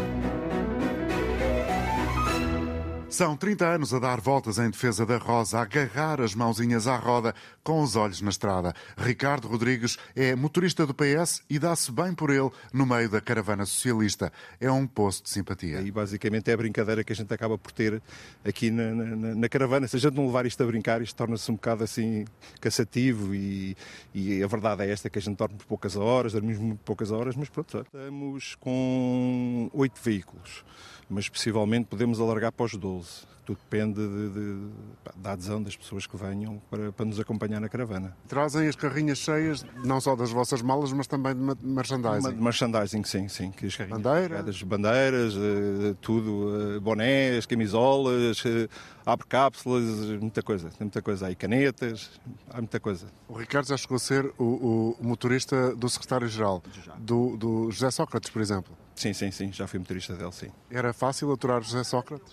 São 3.09 3.37
30 3.37 3.65
anos 3.65 3.95
a 3.95 4.01
dar 4.01 4.21
voltas 4.21 4.59
em 4.59 4.69
defesa 4.69 5.07
da 5.07 5.17
Rosa, 5.17 5.59
a 5.59 5.63
agarrar 5.63 6.21
as 6.21 6.35
mãozinhas 6.35 6.89
à 6.89 6.97
roda 6.97 7.35
com 7.63 7.81
os 7.81 7.95
olhos 7.95 8.21
na 8.21 8.31
estrada. 8.31 8.75
Ricardo 8.99 9.47
Rodrigues 9.47 9.97
é 10.15 10.35
motorista 10.35 10.85
do 10.85 10.93
PS 10.93 11.41
e 11.49 11.57
dá-se 11.57 11.93
bem 11.93 12.13
por 12.13 12.31
ele 12.31 12.51
no 12.73 12.85
meio 12.85 13.09
da 13.09 13.21
caravana 13.21 13.65
socialista. 13.65 14.33
É 14.61 14.71
um 14.71 14.89
posto 14.89 15.23
de 15.23 15.31
simpatia. 15.31 15.81
E 15.83 15.91
basicamente 15.93 16.51
é 16.51 16.55
a 16.55 16.57
brincadeira 16.57 17.05
que 17.05 17.13
a 17.13 17.17
gente 17.17 17.33
acaba 17.33 17.57
por 17.57 17.71
ter 17.71 18.03
aqui 18.45 18.73
na, 18.73 18.93
na, 18.93 19.35
na 19.37 19.49
caravana. 19.49 19.87
Se 19.87 19.97
a 19.97 20.01
gente 20.01 20.15
não 20.15 20.27
levar 20.27 20.45
isto 20.45 20.61
a 20.61 20.67
brincar, 20.67 21.01
isto 21.01 21.17
torna-se 21.17 21.49
um 21.51 21.55
bocado 21.55 21.85
assim 21.85 22.25
cansativo 22.61 23.33
e, 23.35 23.77
e, 24.13 24.43
a 24.43 24.47
verdade 24.49 24.83
é 24.83 24.91
esta 24.91 25.09
que 25.09 25.19
a 25.19 25.23
gente 25.23 25.37
dorme 25.37 25.57
por 25.57 25.67
poucas 25.67 25.95
horas, 25.97 26.33
dormimos 26.33 26.59
muito 26.59 26.81
poucas 26.85 27.13
horas, 27.13 27.37
mas 27.37 27.49
pronto, 27.49 27.79
estamos 27.79 28.57
com 28.57 29.71
oito 29.73 30.01
veículos 30.03 30.65
mas 31.09 31.29
possivelmente 31.29 31.87
podemos 31.87 32.21
alargar 32.21 32.53
para 32.53 32.67
os 32.67 32.75
12. 32.75 33.37
Tudo 33.47 33.59
depende 33.59 33.95
de, 33.95 34.29
de, 34.31 34.71
da 35.15 35.33
adesão 35.33 35.63
das 35.63 35.77
pessoas 35.77 36.05
que 36.05 36.17
venham 36.17 36.61
para, 36.69 36.91
para, 36.91 37.07
nos 37.07 37.21
acompanhar 37.21 37.61
na 37.61 37.69
caravana. 37.69 38.17
Trazem 38.27 38.67
as 38.67 38.75
carrinhas 38.75 39.19
cheias, 39.19 39.65
não 39.85 40.01
só 40.01 40.17
das 40.17 40.33
vossas 40.33 40.61
malas, 40.61 40.93
mas 40.93 41.07
também 41.07 41.33
de 41.33 41.65
merchandising. 41.65 42.35
De 42.35 42.43
merchandising, 42.43 43.05
sim, 43.05 43.29
sim. 43.29 43.53
Que 43.53 43.67
as 43.67 43.77
bandeiras, 43.77 44.63
bandeiras, 44.65 45.35
eh, 45.35 45.95
tudo, 46.01 46.75
eh, 46.75 46.81
bonés, 46.81 47.47
camisolas, 47.47 48.43
eh, 48.45 48.69
abre 49.07 49.25
cápsulas, 49.29 49.85
muita 50.21 50.43
coisa, 50.43 50.69
tem 50.71 50.79
muita 50.81 51.01
coisa 51.01 51.29
aí, 51.29 51.37
canetas, 51.37 52.21
há 52.51 52.57
muita 52.57 52.81
coisa. 52.81 53.07
O 53.29 53.35
Ricardo 53.35 53.69
já 53.69 53.77
chegou 53.77 53.95
a 53.95 54.01
ser 54.01 54.27
o, 54.37 54.97
o 54.99 55.07
motorista 55.07 55.73
do 55.77 55.89
secretário-geral, 55.89 56.61
do, 56.99 57.37
do 57.37 57.71
José 57.71 57.93
Sócrates, 57.93 58.29
por 58.29 58.43
exemplo. 58.43 58.77
Sim, 58.97 59.13
sim, 59.13 59.31
sim, 59.31 59.53
já 59.53 59.67
fui 59.67 59.79
motorista 59.79 60.15
dele, 60.15 60.33
sim. 60.33 60.49
Era 60.71 60.93
fácil 60.95 61.31
aturar 61.31 61.63
José 61.63 61.85
Sócrates? 61.85 62.33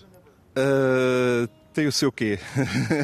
Uh, 0.56 1.46
tem 1.74 1.86
o 1.86 1.92
seu 1.92 2.10
quê. 2.10 2.38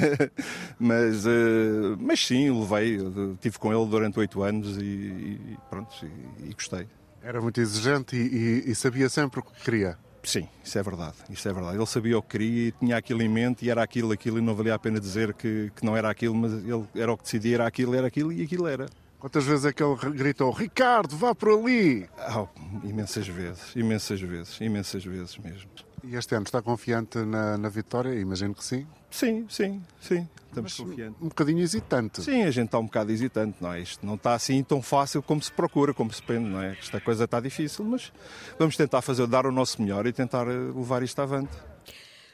mas, 0.81 1.26
uh, 1.26 1.97
mas 2.00 2.26
sim, 2.26 2.50
levei. 2.50 2.97
Estive 3.35 3.59
com 3.59 3.73
ele 3.73 3.90
durante 3.90 4.19
oito 4.19 4.43
anos 4.43 4.79
e, 4.79 4.83
e 4.83 5.59
pronto, 5.69 5.95
e, 6.02 6.49
e, 6.49 6.55
gostei. 6.55 6.87
Era 7.23 7.40
muito 7.40 7.61
exigente 7.61 8.17
e, 8.17 8.71
e, 8.71 8.75
sabia 8.75 9.11
sempre 9.11 9.40
o 9.40 9.43
que 9.43 9.52
queria. 9.62 9.99
Sim, 10.23 10.49
isso 10.64 10.79
é 10.79 10.83
verdade, 10.83 11.17
isso 11.29 11.47
é 11.47 11.52
verdade. 11.52 11.76
Ele 11.76 11.87
sabia 11.87 12.17
o 12.17 12.23
que 12.23 12.29
queria 12.29 12.69
e 12.69 12.73
tinha 12.73 12.97
aquilo 12.97 13.21
em 13.23 13.29
mente 13.29 13.67
e 13.67 13.71
era 13.71 13.83
aquilo, 13.83 14.12
aquilo 14.12 14.38
e 14.38 14.40
não 14.40 14.55
valia 14.55 14.75
a 14.75 14.79
pena 14.79 14.99
dizer 14.99 15.35
que, 15.35 15.71
que 15.76 15.85
não 15.85 15.95
era 15.95 16.09
aquilo, 16.09 16.35
mas 16.35 16.52
ele 16.52 16.87
era 16.95 17.12
o 17.12 17.17
que 17.17 17.25
decidia, 17.25 17.57
era 17.57 17.67
aquilo, 17.67 17.95
era 17.95 18.07
aquilo 18.07 18.33
e 18.33 18.43
aquilo 18.43 18.67
era. 18.67 18.87
Quantas 19.20 19.44
vezes 19.44 19.66
é 19.66 19.72
que 19.72 19.82
ele 19.82 19.94
gritou, 20.16 20.50
Ricardo, 20.50 21.14
vá 21.14 21.34
por 21.34 21.50
ali? 21.50 22.08
Oh, 22.34 22.48
imensas 22.82 23.28
vezes, 23.28 23.76
imensas 23.76 24.18
vezes, 24.20 24.58
imensas 24.60 25.04
vezes 25.04 25.36
mesmo. 25.36 25.68
E 26.02 26.16
este 26.16 26.34
ano 26.34 26.44
está 26.44 26.62
confiante 26.62 27.18
na, 27.18 27.58
na 27.58 27.68
vitória? 27.68 28.18
Imagino 28.18 28.54
que 28.54 28.64
sim. 28.64 28.86
Sim, 29.10 29.44
sim, 29.50 29.82
sim. 30.00 30.26
Estamos 30.48 30.74
confiantes. 30.74 31.20
Um 31.20 31.28
bocadinho 31.28 31.58
hesitante. 31.60 32.22
Sim, 32.22 32.44
a 32.44 32.50
gente 32.50 32.66
está 32.66 32.78
um 32.78 32.86
bocado 32.86 33.12
hesitante, 33.12 33.58
não 33.60 33.72
é? 33.72 33.80
Isto 33.80 34.06
não 34.06 34.14
está 34.14 34.32
assim 34.32 34.62
tão 34.62 34.80
fácil 34.80 35.22
como 35.22 35.42
se 35.42 35.52
procura, 35.52 35.92
como 35.92 36.10
se 36.10 36.22
pende, 36.22 36.48
não 36.48 36.62
é? 36.62 36.72
Esta 36.72 36.98
coisa 37.00 37.24
está 37.24 37.38
difícil, 37.40 37.84
mas 37.84 38.10
vamos 38.58 38.76
tentar 38.76 39.02
fazer, 39.02 39.26
dar 39.26 39.44
o 39.44 39.52
nosso 39.52 39.82
melhor 39.82 40.06
e 40.06 40.12
tentar 40.12 40.48
eh, 40.48 40.72
levar 40.74 41.02
isto 41.02 41.20
avante. 41.20 41.52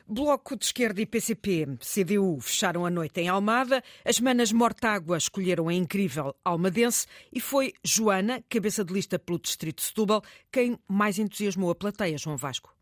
Bloco 0.08 0.56
de 0.56 0.64
Esquerda 0.64 1.00
e 1.00 1.06
PCP, 1.06 1.66
CDU 1.80 2.38
fecharam 2.40 2.86
a 2.86 2.90
noite 2.90 3.20
em 3.20 3.28
Almada, 3.28 3.82
as 4.04 4.20
manas 4.20 4.52
Mortágua 4.52 5.16
escolheram 5.16 5.66
a 5.66 5.74
incrível 5.74 6.32
almadense 6.44 7.08
e 7.32 7.40
foi 7.40 7.72
Joana, 7.82 8.40
cabeça 8.48 8.84
de 8.84 8.94
lista 8.94 9.18
pelo 9.18 9.36
Distrito 9.36 9.78
de 9.78 9.82
Setúbal, 9.82 10.22
quem 10.52 10.78
mais 10.86 11.18
entusiasmou 11.18 11.72
a 11.72 11.74
plateia, 11.74 12.16
João 12.16 12.36
Vasco. 12.36 12.72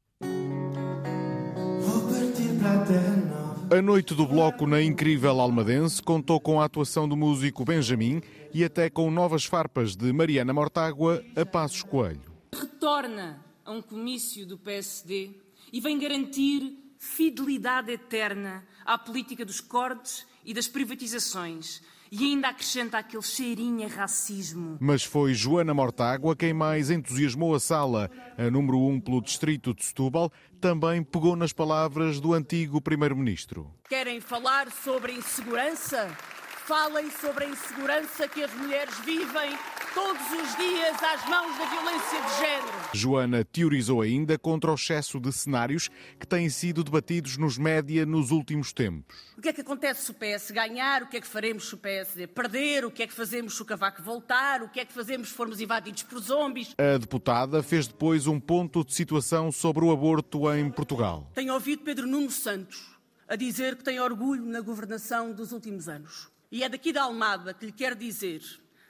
A 3.71 3.81
noite 3.81 4.15
do 4.15 4.27
bloco 4.27 4.67
na 4.67 4.83
incrível 4.83 5.41
Almadense 5.41 6.03
contou 6.03 6.39
com 6.39 6.61
a 6.61 6.67
atuação 6.67 7.09
do 7.09 7.17
músico 7.17 7.65
Benjamin 7.65 8.21
e 8.53 8.63
até 8.63 8.91
com 8.91 9.11
novas 9.11 9.47
farpas 9.47 9.97
de 9.97 10.13
Mariana 10.13 10.53
Mortágua 10.53 11.25
a 11.35 11.47
Passos 11.47 11.83
Coelho. 11.83 12.21
Retorna 12.55 13.43
a 13.65 13.73
um 13.73 13.81
comício 13.81 14.47
do 14.47 14.59
PSD 14.59 15.31
e 15.73 15.81
vem 15.81 15.99
garantir 15.99 16.84
fidelidade 17.05 17.93
eterna 17.93 18.65
à 18.85 18.97
política 18.97 19.45
dos 19.45 19.61
cortes 19.61 20.27
e 20.45 20.55
das 20.55 20.67
privatizações. 20.67 21.83
E 22.11 22.25
ainda 22.25 22.49
acrescenta 22.49 22.99
aquele 22.99 23.23
cheirinho 23.23 23.87
a 23.87 23.89
racismo. 23.89 24.79
Mas 24.81 25.03
foi 25.03 25.35
Joana 25.35 25.75
Mortágua 25.75 26.37
quem 26.37 26.53
mais 26.53 26.91
entusiasmou 26.91 27.55
a 27.55 27.61
sala. 27.61 28.11
A 28.39 28.51
número 28.51 28.79
um 28.79 29.01
pelo 29.01 29.21
distrito 29.21 29.75
de 29.75 29.85
Setúbal 29.85 30.33
também 30.61 31.03
pegou 31.03 31.35
nas 31.35 31.53
palavras 31.53 32.21
do 32.21 32.33
antigo 32.33 32.81
primeiro-ministro. 32.81 33.73
Querem 33.89 34.21
falar 34.21 34.71
sobre 34.71 35.13
insegurança? 35.13 36.17
Falem 36.67 37.11
sobre 37.11 37.45
a 37.45 37.49
insegurança 37.51 38.27
que 38.27 38.43
as 38.43 38.51
mulheres 38.55 38.99
vivem 39.01 39.55
todos 39.93 40.23
os 40.23 40.57
dias 40.57 40.97
às 41.03 41.29
mãos 41.29 41.59
da 41.59 41.67
violência 41.67 42.23
de 42.23 42.39
género. 42.39 42.89
Joana 42.95 43.45
teorizou 43.45 44.01
ainda 44.01 44.39
contra 44.39 44.71
o 44.71 44.75
excesso 44.75 45.21
de 45.21 45.31
cenários 45.31 45.91
que 46.19 46.27
têm 46.27 46.49
sido 46.49 46.83
debatidos 46.83 47.37
nos 47.37 47.59
média 47.59 48.07
nos 48.07 48.31
últimos 48.31 48.73
tempos. 48.73 49.15
O 49.37 49.43
que 49.43 49.51
é 49.51 49.53
que 49.53 49.61
acontece 49.61 50.07
se 50.07 50.11
o 50.11 50.15
PS 50.15 50.53
ganhar? 50.53 51.03
O 51.03 51.09
que 51.09 51.19
é 51.19 51.21
que 51.21 51.27
faremos 51.27 51.69
se 51.69 51.75
o 51.75 51.77
PSD 51.77 52.29
perder? 52.29 52.87
O 52.87 52.91
que 52.91 53.03
é 53.03 53.07
que 53.07 53.13
fazemos 53.13 53.55
se 53.55 53.61
o 53.61 53.67
Cavaco 53.67 54.03
voltar? 54.03 54.63
O 54.63 54.69
que 54.71 54.81
é 54.81 54.87
que 54.87 54.93
fazemos 54.95 55.29
se 55.29 55.35
formos 55.35 55.61
invadidos 55.61 56.03
por 56.03 56.19
zombies? 56.19 56.75
A 56.79 56.97
deputada 56.97 57.63
fez 57.63 57.87
depois 57.87 58.27
um 58.27 58.41
ponto 58.41 58.83
de 58.83 58.95
situação 58.95 59.53
sobre 59.53 59.85
o 59.85 59.93
aborto 59.93 60.51
em 60.51 60.71
Portugal. 60.71 61.31
Tenho 61.35 61.53
ouvido 61.53 61.83
Pedro 61.83 62.07
Nuno 62.07 62.31
Santos 62.31 62.95
a 63.29 63.37
dizer 63.37 63.77
que 63.77 63.85
tem 63.85 64.01
orgulho 64.01 64.47
na 64.47 64.63
governação 64.63 65.31
dos 65.31 65.53
últimos 65.53 65.89
anos. 65.91 66.33
E 66.55 66.63
é 66.63 66.69
daqui 66.69 66.93
da 66.93 67.03
Almada 67.03 67.53
que 67.53 67.67
lhe 67.67 67.73
quero 67.73 67.97
dizer 67.97 68.39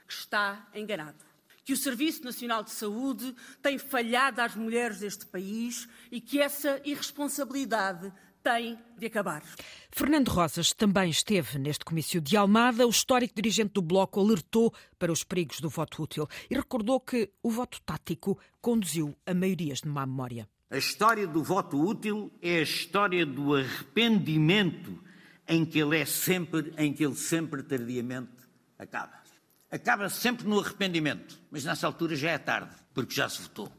que 0.07 0.13
está 0.13 0.67
enganado. 0.75 1.17
Que 1.63 1.73
o 1.73 1.77
Serviço 1.77 2.23
Nacional 2.23 2.61
de 2.61 2.69
Saúde 2.69 3.35
tem 3.59 3.79
falhado 3.79 4.39
às 4.39 4.55
mulheres 4.55 4.99
deste 4.99 5.25
país 5.25 5.87
e 6.11 6.21
que 6.21 6.39
essa 6.39 6.79
irresponsabilidade 6.85 8.13
tem 8.43 8.77
de 8.99 9.07
acabar. 9.07 9.41
Fernando 9.89 10.27
Rosas 10.27 10.73
também 10.73 11.09
esteve 11.09 11.57
neste 11.57 11.83
comício 11.83 12.21
de 12.21 12.37
Almada. 12.37 12.85
O 12.85 12.91
histórico 12.91 13.33
dirigente 13.33 13.73
do 13.73 13.81
Bloco 13.81 14.19
alertou 14.19 14.71
para 14.99 15.11
os 15.11 15.23
perigos 15.23 15.59
do 15.59 15.67
voto 15.67 16.03
útil 16.03 16.27
e 16.47 16.53
recordou 16.53 16.99
que 16.99 17.31
o 17.41 17.49
voto 17.49 17.81
tático 17.81 18.39
conduziu 18.61 19.17
a 19.25 19.33
maiorias 19.33 19.81
de 19.81 19.87
má 19.87 20.05
memória. 20.05 20.47
A 20.69 20.77
história 20.77 21.25
do 21.25 21.43
voto 21.43 21.81
útil 21.81 22.31
é 22.43 22.57
a 22.57 22.61
história 22.61 23.25
do 23.25 23.55
arrependimento 23.55 25.03
em 25.47 25.65
que 25.65 25.79
ele 25.79 25.99
é 25.99 26.05
sempre, 26.05 26.73
em 26.77 26.91
que 26.93 27.05
ele 27.05 27.15
sempre 27.15 27.63
tardiamente 27.63 28.31
acaba. 28.77 29.23
Acaba 29.71 30.09
sempre 30.09 30.47
no 30.47 30.59
arrependimento, 30.59 31.39
mas 31.51 31.65
nessa 31.65 31.87
altura 31.87 32.15
já 32.15 32.31
é 32.31 32.37
tarde, 32.37 32.73
porque 32.93 33.13
já 33.13 33.27
se 33.27 33.41
votou. 33.41 33.71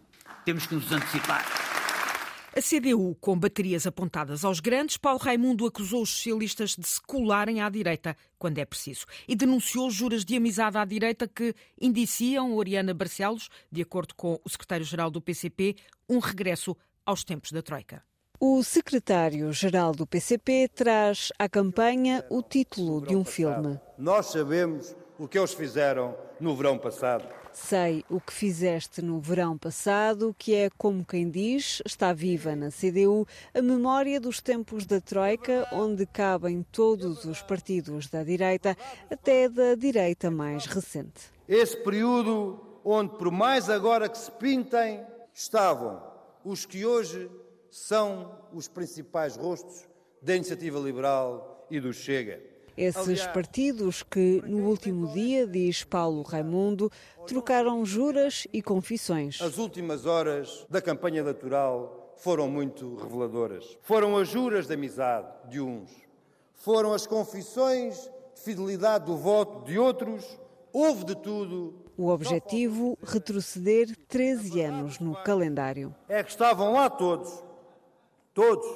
Temos 0.44 0.66
que 0.66 0.74
nos 0.74 0.90
antecipar. 0.92 1.44
A 2.56 2.62
CDU, 2.62 3.14
com 3.20 3.38
baterias 3.38 3.86
apontadas 3.86 4.42
aos 4.42 4.60
grandes, 4.60 4.96
Paulo 4.96 5.18
Raimundo 5.18 5.66
acusou 5.66 6.00
os 6.00 6.08
socialistas 6.08 6.74
de 6.74 6.86
se 6.86 6.98
colarem 7.02 7.60
à 7.60 7.68
direita 7.68 8.16
quando 8.38 8.56
é 8.56 8.64
preciso 8.64 9.04
e 9.28 9.36
denunciou 9.36 9.90
juras 9.90 10.24
de 10.24 10.36
amizade 10.36 10.78
à 10.78 10.84
direita 10.86 11.28
que 11.28 11.54
indiciam 11.78 12.54
Oriana 12.54 12.94
Barcelos, 12.94 13.50
de 13.70 13.82
acordo 13.82 14.14
com 14.14 14.40
o 14.42 14.48
secretário-geral 14.48 15.10
do 15.10 15.20
PCP, 15.20 15.76
um 16.08 16.18
regresso 16.18 16.74
aos 17.04 17.22
tempos 17.24 17.52
da 17.52 17.60
Troika. 17.60 18.02
O 18.38 18.62
secretário-geral 18.62 19.92
do 19.92 20.06
PCP 20.06 20.68
traz 20.74 21.32
à 21.38 21.48
campanha 21.48 22.22
o 22.28 22.42
título 22.42 23.00
de 23.00 23.16
um 23.16 23.24
filme. 23.24 23.80
Nós 23.96 24.26
sabemos 24.26 24.94
o 25.18 25.26
que 25.26 25.38
eles 25.38 25.54
fizeram 25.54 26.14
no 26.38 26.54
verão 26.54 26.76
passado. 26.76 27.26
Sei 27.54 28.04
o 28.10 28.20
que 28.20 28.34
fizeste 28.34 29.00
no 29.00 29.18
verão 29.20 29.56
passado, 29.56 30.36
que 30.38 30.54
é, 30.54 30.68
como 30.76 31.02
quem 31.02 31.30
diz, 31.30 31.80
está 31.86 32.12
viva 32.12 32.54
na 32.54 32.68
CDU 32.70 33.26
a 33.54 33.62
memória 33.62 34.20
dos 34.20 34.42
tempos 34.42 34.84
da 34.84 35.00
Troika, 35.00 35.66
onde 35.72 36.04
cabem 36.04 36.62
todos 36.70 37.24
os 37.24 37.40
partidos 37.40 38.06
da 38.08 38.22
direita, 38.22 38.76
até 39.10 39.48
da 39.48 39.74
direita 39.74 40.30
mais 40.30 40.66
recente. 40.66 41.32
Esse 41.48 41.78
período 41.78 42.60
onde, 42.84 43.16
por 43.16 43.30
mais 43.30 43.70
agora 43.70 44.10
que 44.10 44.18
se 44.18 44.30
pintem, 44.32 45.00
estavam 45.32 46.02
os 46.44 46.66
que 46.66 46.84
hoje 46.84 47.30
são 47.70 48.38
os 48.52 48.68
principais 48.68 49.36
rostos 49.36 49.86
da 50.20 50.34
iniciativa 50.34 50.78
liberal 50.78 51.66
e 51.70 51.80
do 51.80 51.92
Chega. 51.92 52.40
Esses 52.76 53.26
partidos 53.28 54.02
que, 54.02 54.42
no 54.46 54.68
último 54.68 55.08
dia, 55.08 55.46
diz 55.46 55.82
Paulo 55.82 56.22
Raimundo, 56.22 56.90
trocaram 57.26 57.86
juras 57.86 58.46
e 58.52 58.60
confissões. 58.60 59.40
As 59.40 59.56
últimas 59.56 60.04
horas 60.04 60.66
da 60.68 60.82
campanha 60.82 61.20
eleitoral 61.20 62.12
foram 62.16 62.48
muito 62.48 62.96
reveladoras. 62.96 63.78
Foram 63.80 64.18
as 64.18 64.28
juras 64.28 64.66
de 64.66 64.74
amizade 64.74 65.26
de 65.48 65.60
uns, 65.60 65.90
foram 66.52 66.92
as 66.92 67.06
confissões 67.06 68.10
de 68.34 68.42
fidelidade 68.42 69.06
do 69.06 69.16
voto 69.16 69.64
de 69.64 69.78
outros, 69.78 70.38
houve 70.70 71.04
de 71.04 71.14
tudo. 71.16 71.74
O 71.96 72.08
objetivo, 72.08 72.98
retroceder 73.02 73.96
13 74.06 74.60
anos 74.60 75.00
no 75.00 75.14
calendário. 75.22 75.94
É 76.10 76.22
que 76.22 76.28
estavam 76.28 76.74
lá 76.74 76.90
todos 76.90 77.45
todos, 78.36 78.66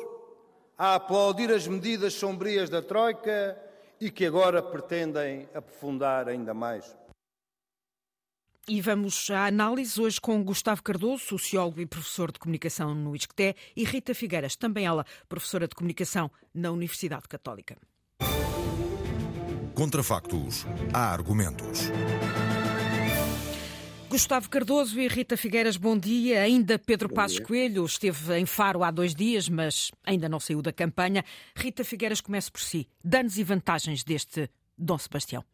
a 0.79 0.95
aplaudir 0.95 1.53
as 1.53 1.69
medidas 1.69 2.15
sombrias 2.15 2.71
da 2.71 2.81
Troika 2.81 3.61
e 4.01 4.11
que 4.11 4.25
agora 4.25 4.63
pretendem 4.63 5.47
aprofundar 5.55 6.27
ainda 6.29 6.55
mais. 6.55 6.97
E 8.67 8.81
vamos 8.81 9.29
à 9.31 9.45
análise 9.47 10.01
hoje 10.01 10.19
com 10.19 10.43
Gustavo 10.43 10.83
Cardoso, 10.83 11.25
sociólogo 11.25 11.79
e 11.79 11.87
professor 11.87 12.33
de 12.33 12.39
comunicação 12.39 12.95
no 12.95 13.15
ISCTE, 13.15 13.55
e 13.77 13.85
Rita 13.85 14.15
Figueiras, 14.15 14.57
também 14.57 14.87
ela, 14.87 15.05
professora 15.29 15.69
de 15.69 15.75
comunicação 15.75 16.31
na 16.55 16.71
Universidade 16.71 17.29
Católica. 17.29 17.77
Contra 19.75 20.03
factos, 20.03 20.65
há 20.95 21.13
argumentos. 21.13 21.91
Gustavo 24.11 24.51
Cardoso 24.51 25.01
e 25.01 25.07
Rita 25.07 25.37
Figueiras, 25.37 25.77
bom 25.77 25.97
dia. 25.97 26.43
Ainda 26.43 26.77
Pedro 26.77 27.09
bom 27.09 27.15
Passos 27.15 27.37
dia. 27.37 27.47
Coelho 27.47 27.85
esteve 27.85 28.37
em 28.41 28.45
Faro 28.45 28.83
há 28.83 28.91
dois 28.91 29.15
dias, 29.15 29.49
mas 29.49 29.93
ainda 30.05 30.29
não 30.29 30.41
saiu 30.41 30.61
da 30.61 30.73
campanha. 30.73 31.25
Rita 31.55 31.85
Figueiras, 31.85 32.21
comece 32.21 32.51
por 32.51 32.61
si. 32.61 32.89
Danos 33.05 33.39
e 33.39 33.45
vantagens 33.45 34.03
deste 34.03 34.51
Dom 34.77 34.99
Sebastião. 34.99 35.45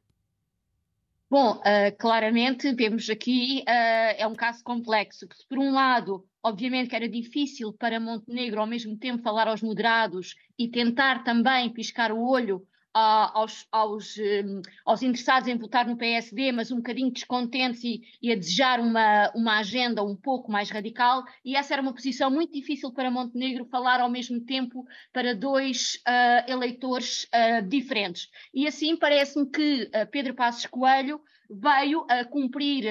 Bom, 1.29 1.57
uh, 1.59 1.95
claramente 1.99 2.73
vemos 2.73 3.11
aqui 3.11 3.63
uh, 3.69 4.17
é 4.17 4.27
um 4.27 4.35
caso 4.35 4.65
complexo, 4.65 5.29
que 5.29 5.37
por 5.47 5.59
um 5.59 5.71
lado, 5.71 6.25
obviamente 6.43 6.89
que 6.89 6.97
era 6.97 7.11
difícil 7.11 7.75
para 7.75 8.01
Montenegro 8.01 8.63
ao 8.63 8.67
mesmo 8.67 8.97
tempo 8.97 9.23
falar 9.23 9.49
aos 9.49 9.61
moderados 9.61 10.35
e 10.59 10.67
tentar 10.67 11.25
também 11.25 11.71
piscar 11.75 12.11
o 12.11 12.27
olho 12.27 12.67
aos, 12.97 13.67
aos, 13.71 14.17
um, 14.17 14.63
aos, 14.85 15.03
interessados 15.03 15.49
em 15.49 15.59
votar 15.59 15.87
no 15.87 15.97
PSD, 15.97 16.51
mas 16.51 16.71
um 16.71 16.77
bocadinho 16.77 17.11
descontentes 17.11 17.85
e, 17.85 18.01
e, 18.23 18.33
a 18.33 18.35
desejar 18.35 18.81
uma, 18.81 19.31
uma 19.35 19.59
agenda 19.59 20.03
um 20.03 20.17
pouco 20.17 20.51
mais 20.51 20.71
radical, 20.71 21.23
e 21.45 21.55
essa 21.57 21.75
era 21.75 21.83
uma 21.83 21.93
posição 21.93 22.31
muito 22.31 22.53
difícil 22.53 22.91
para 22.91 23.11
Montenegro 23.11 23.67
falar 23.67 24.01
ao 24.01 24.09
mesmo 24.09 24.41
tempo 24.41 24.87
para 25.13 25.35
dois 25.35 26.01
uh, 26.09 26.51
eleitores 26.51 27.25
uh, 27.25 27.67
diferentes. 27.69 28.31
E 28.55 28.67
assim 28.67 28.97
parece-me 28.97 29.47
que 29.51 29.83
uh, 29.83 30.11
Pedro 30.11 30.35
Passos 30.35 30.65
Coelho 30.65 31.21
veio 31.49 32.05
a 32.09 32.25
cumprir 32.25 32.85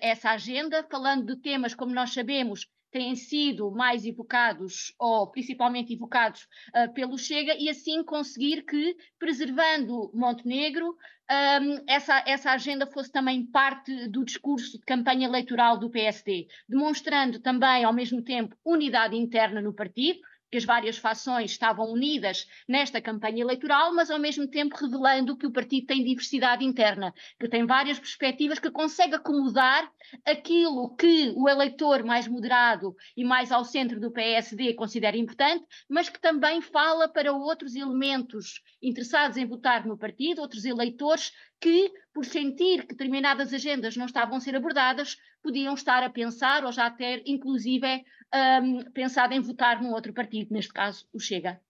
essa 0.00 0.30
agenda, 0.30 0.84
falando 0.90 1.26
de 1.26 1.40
temas, 1.40 1.76
como 1.76 1.94
nós 1.94 2.12
sabemos, 2.12 2.66
têm 2.90 3.14
sido 3.14 3.70
mais 3.70 4.04
evocados, 4.04 4.94
ou 4.98 5.26
principalmente 5.30 5.92
evocados 5.92 6.46
uh, 6.74 6.92
pelo 6.92 7.16
Chega, 7.16 7.54
e 7.54 7.68
assim 7.68 8.02
conseguir 8.02 8.62
que, 8.62 8.96
preservando 9.18 10.10
Montenegro, 10.12 10.96
um, 11.30 11.84
essa, 11.86 12.24
essa 12.26 12.50
agenda 12.50 12.86
fosse 12.86 13.12
também 13.12 13.46
parte 13.46 14.08
do 14.08 14.24
discurso 14.24 14.78
de 14.78 14.84
campanha 14.84 15.28
eleitoral 15.28 15.78
do 15.78 15.88
PSD, 15.88 16.48
demonstrando 16.68 17.38
também, 17.38 17.84
ao 17.84 17.92
mesmo 17.92 18.20
tempo, 18.22 18.56
unidade 18.64 19.16
interna 19.16 19.60
no 19.60 19.72
partido, 19.72 20.18
que 20.50 20.58
as 20.58 20.64
várias 20.64 20.98
fações 20.98 21.52
estavam 21.52 21.92
unidas 21.92 22.46
nesta 22.68 23.00
campanha 23.00 23.42
eleitoral, 23.42 23.94
mas 23.94 24.10
ao 24.10 24.18
mesmo 24.18 24.46
tempo 24.48 24.76
revelando 24.76 25.36
que 25.36 25.46
o 25.46 25.52
partido 25.52 25.86
tem 25.86 26.04
diversidade 26.04 26.64
interna, 26.64 27.14
que 27.38 27.48
tem 27.48 27.64
várias 27.64 27.98
perspectivas, 27.98 28.58
que 28.58 28.70
consegue 28.70 29.14
acomodar 29.14 29.90
aquilo 30.26 30.94
que 30.96 31.32
o 31.36 31.48
eleitor 31.48 32.02
mais 32.02 32.26
moderado 32.26 32.96
e 33.16 33.24
mais 33.24 33.52
ao 33.52 33.64
centro 33.64 34.00
do 34.00 34.10
PSD 34.10 34.74
considera 34.74 35.16
importante, 35.16 35.64
mas 35.88 36.08
que 36.08 36.20
também 36.20 36.60
fala 36.60 37.08
para 37.08 37.32
outros 37.32 37.76
elementos 37.76 38.60
interessados 38.82 39.36
em 39.36 39.46
votar 39.46 39.86
no 39.86 39.96
partido, 39.96 40.40
outros 40.40 40.64
eleitores 40.64 41.32
que, 41.60 41.92
por 42.12 42.24
sentir 42.24 42.82
que 42.82 42.94
determinadas 42.94 43.52
agendas 43.52 43.96
não 43.96 44.06
estavam 44.06 44.36
a 44.36 44.40
ser 44.40 44.56
abordadas, 44.56 45.16
podiam 45.42 45.74
estar 45.74 46.02
a 46.02 46.10
pensar 46.10 46.64
ou 46.64 46.72
já 46.72 46.90
ter, 46.90 47.22
inclusive, 47.26 48.04
um, 48.34 48.90
pensado 48.90 49.34
em 49.34 49.40
votar 49.40 49.82
num 49.82 49.92
outro 49.92 50.12
partido, 50.12 50.52
neste 50.52 50.72
caso 50.72 51.06
o 51.12 51.18
Chega. 51.18 51.60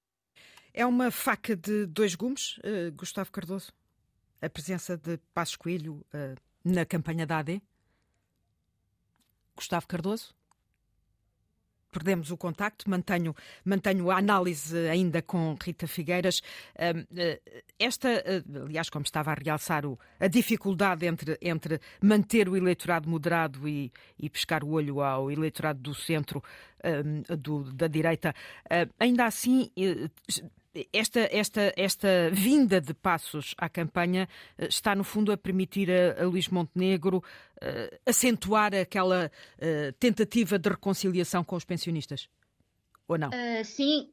É 0.72 0.86
uma 0.86 1.10
faca 1.10 1.56
de 1.56 1.86
dois 1.86 2.14
gumes, 2.14 2.58
uh, 2.58 2.92
Gustavo 2.94 3.32
Cardoso? 3.32 3.72
A 4.40 4.48
presença 4.48 4.96
de 4.96 5.18
Passos 5.34 5.56
Coelho 5.56 6.06
uh, 6.14 6.40
na 6.64 6.84
campanha 6.84 7.26
da 7.26 7.38
AD? 7.38 7.60
Gustavo 9.56 9.86
Cardoso? 9.86 10.34
Perdemos 11.90 12.30
o 12.30 12.36
contacto, 12.36 12.88
mantenho, 12.88 13.34
mantenho 13.64 14.10
a 14.10 14.18
análise 14.18 14.76
ainda 14.88 15.20
com 15.22 15.56
Rita 15.60 15.86
Figueiras. 15.86 16.42
Eh, 16.76 17.40
esta, 17.78 18.08
eh, 18.08 18.42
aliás, 18.64 18.88
como 18.88 19.04
estava 19.04 19.32
a 19.32 19.34
realçar 19.34 19.84
o, 19.84 19.98
a 20.18 20.28
dificuldade 20.28 21.06
entre, 21.06 21.38
entre 21.42 21.80
manter 22.02 22.48
o 22.48 22.56
eleitorado 22.56 23.08
moderado 23.08 23.68
e, 23.68 23.92
e 24.18 24.30
pescar 24.30 24.64
o 24.64 24.72
olho 24.72 25.00
ao 25.02 25.30
eleitorado 25.30 25.80
do 25.80 25.94
centro, 25.94 26.42
do, 27.38 27.64
da 27.74 27.86
direita, 27.86 28.34
eh, 28.70 28.88
ainda 28.98 29.26
assim 29.26 29.70
esta, 30.92 31.28
esta, 31.32 31.72
esta 31.76 32.30
vinda 32.30 32.80
de 32.80 32.94
passos 32.94 33.54
à 33.58 33.68
campanha 33.68 34.28
está, 34.58 34.94
no 34.94 35.02
fundo, 35.02 35.32
a 35.32 35.36
permitir 35.36 35.90
a, 35.90 36.22
a 36.22 36.26
Luís 36.26 36.48
Montenegro 36.48 37.22
uh, 37.62 37.98
acentuar 38.06 38.74
aquela 38.74 39.26
uh, 39.26 39.92
tentativa 39.98 40.58
de 40.58 40.68
reconciliação 40.68 41.44
com 41.44 41.56
os 41.56 41.64
pensionistas? 41.64 42.28
Ou 43.06 43.18
não? 43.18 43.28
Uh, 43.28 43.64
sim, 43.64 44.08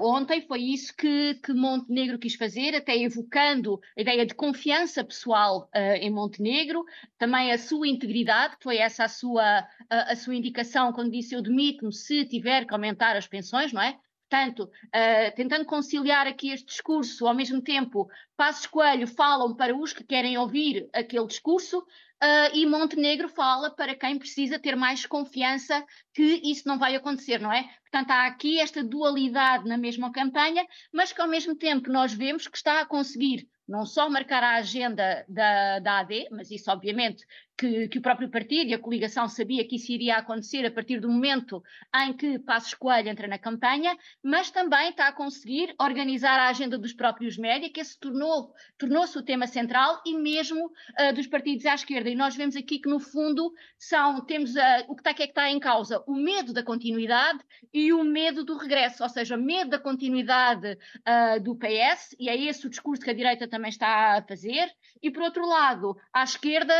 ontem 0.00 0.46
foi 0.46 0.60
isso 0.60 0.94
que, 0.96 1.34
que, 1.44 1.52
Montenegro 1.52 2.20
quis 2.20 2.36
fazer, 2.36 2.76
até 2.76 2.96
evocando 2.96 3.80
a 3.98 4.00
ideia 4.00 4.24
de 4.24 4.32
confiança 4.32 5.02
pessoal 5.02 5.68
em 5.74 6.08
Montenegro, 6.08 6.84
também 7.18 7.50
a 7.50 7.58
sua 7.58 7.88
integridade, 7.88 8.56
que 8.58 8.62
foi 8.62 8.76
essa 8.76 9.06
a 9.06 9.08
sua, 9.08 9.66
a 9.90 10.14
sua 10.14 10.36
indicação 10.36 10.92
quando 10.92 11.10
disse 11.10 11.34
eu 11.34 11.42
demito-me 11.42 11.92
se 11.92 12.24
tiver 12.26 12.64
que 12.64 12.72
aumentar 12.72 13.16
as 13.16 13.26
pensões, 13.26 13.72
não 13.72 13.82
é? 13.82 13.98
Portanto, 14.30 14.60
uh, 14.60 15.34
tentando 15.34 15.64
conciliar 15.64 16.28
aqui 16.28 16.50
este 16.50 16.66
discurso, 16.66 17.26
ao 17.26 17.34
mesmo 17.34 17.60
tempo, 17.60 18.08
Passos 18.36 18.64
Coelho 18.64 19.08
falam 19.08 19.56
para 19.56 19.76
os 19.76 19.92
que 19.92 20.04
querem 20.04 20.38
ouvir 20.38 20.88
aquele 20.94 21.26
discurso, 21.26 21.84
Uh, 22.22 22.52
e 22.54 22.66
Montenegro 22.66 23.30
fala 23.30 23.70
para 23.70 23.94
quem 23.94 24.18
precisa 24.18 24.58
ter 24.58 24.76
mais 24.76 25.06
confiança 25.06 25.82
que 26.12 26.38
isso 26.44 26.68
não 26.68 26.78
vai 26.78 26.94
acontecer, 26.94 27.40
não 27.40 27.50
é? 27.50 27.62
Portanto, 27.80 28.10
há 28.10 28.26
aqui 28.26 28.60
esta 28.60 28.84
dualidade 28.84 29.66
na 29.66 29.78
mesma 29.78 30.12
campanha, 30.12 30.66
mas 30.92 31.14
que 31.14 31.22
ao 31.22 31.26
mesmo 31.26 31.56
tempo 31.56 31.90
nós 31.90 32.12
vemos 32.12 32.46
que 32.46 32.58
está 32.58 32.82
a 32.82 32.84
conseguir 32.84 33.48
não 33.66 33.86
só 33.86 34.10
marcar 34.10 34.42
a 34.42 34.56
agenda 34.56 35.24
da, 35.28 35.78
da 35.78 36.00
AD, 36.00 36.28
mas 36.30 36.50
isso 36.50 36.70
obviamente 36.70 37.24
que, 37.60 37.88
que, 37.88 37.98
o 37.98 38.00
próprio 38.00 38.30
partido 38.30 38.70
e 38.70 38.74
a 38.74 38.78
coligação 38.78 39.28
sabia 39.28 39.66
que 39.66 39.76
isso 39.76 39.92
iria 39.92 40.16
acontecer 40.16 40.64
a 40.64 40.70
partir 40.70 40.98
do 40.98 41.10
momento 41.10 41.62
em 41.94 42.14
que 42.14 42.38
Passos 42.38 42.72
Coelho 42.72 43.10
entra 43.10 43.28
na 43.28 43.38
campanha, 43.38 43.94
mas 44.22 44.50
também 44.50 44.88
está 44.88 45.08
a 45.08 45.12
conseguir 45.12 45.74
organizar 45.78 46.40
a 46.40 46.48
agenda 46.48 46.78
dos 46.78 46.94
próprios 46.94 47.36
média, 47.36 47.68
que 47.68 47.78
esse 47.78 48.00
tornou, 48.00 48.54
tornou-se 48.78 49.18
o 49.18 49.22
tema 49.22 49.46
central 49.46 50.00
e 50.06 50.16
mesmo 50.16 50.66
uh, 50.66 51.14
dos 51.14 51.26
partidos 51.26 51.66
à 51.66 51.74
esquerda. 51.74 52.08
E 52.08 52.14
nós 52.14 52.34
vemos 52.34 52.56
aqui 52.56 52.78
que, 52.78 52.88
no 52.88 52.98
fundo, 52.98 53.52
são, 53.78 54.24
temos 54.24 54.54
uh, 54.56 54.60
o 54.88 54.94
que 54.94 55.02
está, 55.02 55.12
que 55.12 55.22
é 55.24 55.26
que 55.26 55.32
está 55.32 55.50
em 55.50 55.60
causa? 55.60 56.02
O 56.06 56.14
medo 56.14 56.54
da 56.54 56.62
continuidade 56.62 57.40
e 57.74 57.92
o 57.92 58.02
medo 58.02 58.42
do 58.42 58.56
regresso, 58.56 59.02
ou 59.02 59.08
seja, 59.10 59.36
medo 59.36 59.68
da 59.68 59.78
continuidade 59.78 60.78
uh, 61.06 61.38
do 61.42 61.54
PS, 61.54 62.16
e 62.18 62.30
é 62.30 62.42
esse 62.42 62.66
o 62.66 62.70
discurso 62.70 63.04
que 63.04 63.10
a 63.10 63.14
direita 63.14 63.46
também 63.46 63.68
está 63.68 64.16
a 64.16 64.22
fazer, 64.22 64.72
e 65.02 65.10
por 65.10 65.22
outro 65.22 65.46
lado, 65.46 65.94
à 66.10 66.22
esquerda, 66.22 66.74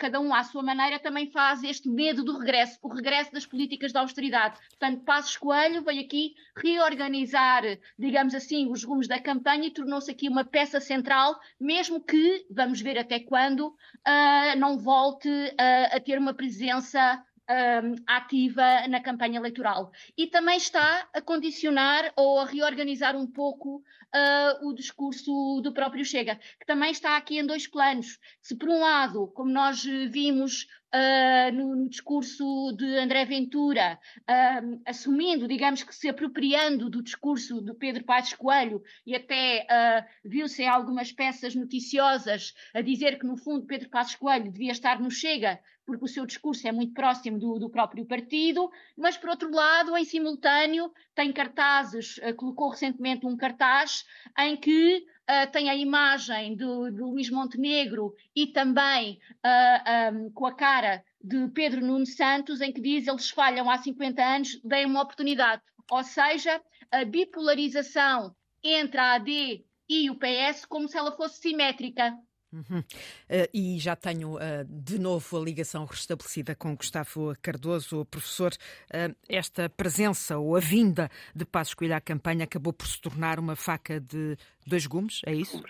cada 0.00 0.18
um 0.18 0.34
à 0.34 0.42
sua 0.42 0.62
maneira 0.62 0.98
também 0.98 1.30
faz 1.30 1.62
este 1.62 1.86
medo 1.88 2.24
do 2.24 2.38
regresso, 2.38 2.78
o 2.82 2.88
regresso 2.88 3.30
das 3.32 3.44
políticas 3.44 3.92
de 3.92 3.98
austeridade. 3.98 4.58
Portanto, 4.70 5.04
Passos 5.04 5.36
Coelho 5.36 5.84
veio 5.84 6.00
aqui 6.00 6.34
reorganizar, 6.56 7.62
digamos 7.98 8.34
assim, 8.34 8.70
os 8.70 8.82
rumos 8.82 9.06
da 9.06 9.20
campanha 9.20 9.66
e 9.66 9.70
tornou-se 9.70 10.10
aqui 10.10 10.26
uma 10.26 10.42
peça 10.42 10.80
central, 10.80 11.38
mesmo 11.60 12.00
que, 12.00 12.46
vamos 12.50 12.80
ver 12.80 12.98
até 12.98 13.20
quando, 13.20 13.68
uh, 13.68 14.58
não 14.58 14.78
volte 14.78 15.28
uh, 15.28 15.96
a 15.96 16.00
ter 16.00 16.18
uma 16.18 16.32
presença 16.32 17.22
um, 17.50 17.96
ativa 18.06 18.86
na 18.88 19.00
campanha 19.00 19.38
eleitoral. 19.38 19.90
E 20.16 20.26
também 20.28 20.56
está 20.56 21.08
a 21.12 21.20
condicionar 21.20 22.12
ou 22.16 22.38
a 22.38 22.46
reorganizar 22.46 23.16
um 23.16 23.26
pouco 23.26 23.82
uh, 24.14 24.68
o 24.68 24.72
discurso 24.72 25.60
do 25.62 25.72
próprio 25.72 26.04
Chega, 26.04 26.36
que 26.58 26.66
também 26.66 26.92
está 26.92 27.16
aqui 27.16 27.38
em 27.38 27.46
dois 27.46 27.66
planos. 27.66 28.18
Se, 28.40 28.56
por 28.56 28.68
um 28.68 28.80
lado, 28.80 29.26
como 29.28 29.50
nós 29.50 29.82
vimos 29.82 30.66
Uh, 30.92 31.54
no, 31.54 31.76
no, 31.76 31.88
discurso 31.88 32.74
de 32.76 32.98
André 32.98 33.24
Ventura, 33.24 33.96
uh, 34.28 34.82
assumindo, 34.84 35.46
digamos 35.46 35.84
que 35.84 35.94
se 35.94 36.08
apropriando 36.08 36.90
do 36.90 37.00
discurso 37.00 37.60
de 37.60 37.72
Pedro 37.74 38.02
Passos 38.02 38.34
Coelho 38.34 38.82
e 39.06 39.14
até 39.14 39.68
uh, 39.70 40.28
viu-se 40.28 40.64
em 40.64 40.68
algumas 40.68 41.12
peças 41.12 41.54
noticiosas 41.54 42.54
a 42.74 42.80
dizer 42.80 43.20
que, 43.20 43.24
no 43.24 43.36
fundo, 43.36 43.68
Pedro 43.68 43.88
Passos 43.88 44.16
Coelho 44.16 44.50
devia 44.50 44.72
estar 44.72 44.98
no 44.98 45.12
Chega 45.12 45.60
porque 45.90 46.04
o 46.04 46.08
seu 46.08 46.24
discurso 46.24 46.68
é 46.68 46.70
muito 46.70 46.94
próximo 46.94 47.36
do, 47.36 47.58
do 47.58 47.68
próprio 47.68 48.06
partido, 48.06 48.70
mas, 48.96 49.16
por 49.16 49.30
outro 49.30 49.50
lado, 49.50 49.96
em 49.96 50.04
simultâneo, 50.04 50.92
tem 51.16 51.32
cartazes, 51.32 52.18
uh, 52.18 52.34
colocou 52.36 52.70
recentemente 52.70 53.26
um 53.26 53.36
cartaz 53.36 54.04
em 54.38 54.56
que 54.56 54.98
uh, 54.98 55.50
tem 55.50 55.68
a 55.68 55.74
imagem 55.74 56.54
do, 56.54 56.92
do 56.92 57.10
Luís 57.10 57.28
Montenegro 57.28 58.14
e 58.36 58.46
também 58.46 59.18
uh, 59.44 59.88
eh, 59.88 60.10
um, 60.12 60.30
com 60.30 60.46
a 60.46 60.54
cara 60.54 61.02
de 61.20 61.48
Pedro 61.48 61.84
Nuno 61.84 62.06
Santos, 62.06 62.60
em 62.60 62.72
que 62.72 62.80
diz 62.80 63.08
eles 63.08 63.30
falham 63.30 63.68
há 63.68 63.78
50 63.78 64.22
anos, 64.22 64.60
deem 64.62 64.86
uma 64.86 65.02
oportunidade. 65.02 65.62
ou 65.90 66.04
seja, 66.04 66.62
a 66.92 67.04
bipolarização 67.04 68.34
entre 68.62 69.00
a 69.00 69.14
AD 69.14 69.64
e 69.88 70.08
o 70.08 70.14
PS 70.14 70.64
como 70.64 70.88
se 70.88 70.96
ela 70.96 71.10
fosse 71.16 71.40
simétrica. 71.40 72.16
Uhum. 72.52 72.80
Uh, 72.80 73.48
e 73.54 73.78
já 73.78 73.94
tenho 73.94 74.34
uh, 74.34 74.64
de 74.68 74.98
novo 74.98 75.40
a 75.40 75.44
ligação 75.44 75.84
restabelecida 75.84 76.54
com 76.54 76.74
Gustavo 76.74 77.34
Cardoso, 77.40 78.04
professor. 78.06 78.52
Uh, 78.92 79.14
esta 79.28 79.68
presença 79.68 80.38
ou 80.38 80.56
a 80.56 80.60
vinda 80.60 81.08
de 81.34 81.44
Passos 81.44 81.74
Coelho 81.74 81.94
à 81.94 82.00
campanha 82.00 82.44
acabou 82.44 82.72
por 82.72 82.86
se 82.86 83.00
tornar 83.00 83.38
uma 83.38 83.54
faca 83.54 84.00
de 84.00 84.36
dois 84.66 84.86
gumes, 84.86 85.20
é 85.26 85.32
isso? 85.32 85.62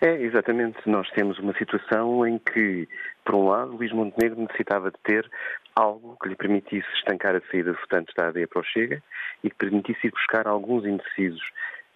É, 0.00 0.14
exatamente. 0.22 0.78
Nós 0.86 1.08
temos 1.10 1.38
uma 1.38 1.52
situação 1.58 2.26
em 2.26 2.38
que, 2.38 2.88
por 3.24 3.34
um 3.34 3.48
lado, 3.48 3.76
Luís 3.76 3.92
Montenegro 3.92 4.40
necessitava 4.40 4.90
de 4.90 4.98
ter 5.04 5.30
algo 5.76 6.16
que 6.22 6.28
lhe 6.28 6.36
permitisse 6.36 6.88
estancar 6.96 7.36
a 7.36 7.40
saída 7.50 7.72
de 7.72 7.80
votantes 7.80 8.14
da 8.16 8.28
AD 8.28 8.46
para 8.46 8.60
o 8.60 8.64
Chega 8.64 9.02
e 9.44 9.50
que 9.50 9.56
permitisse 9.56 10.06
ir 10.06 10.10
buscar 10.10 10.48
alguns 10.48 10.84
indecisos 10.86 11.42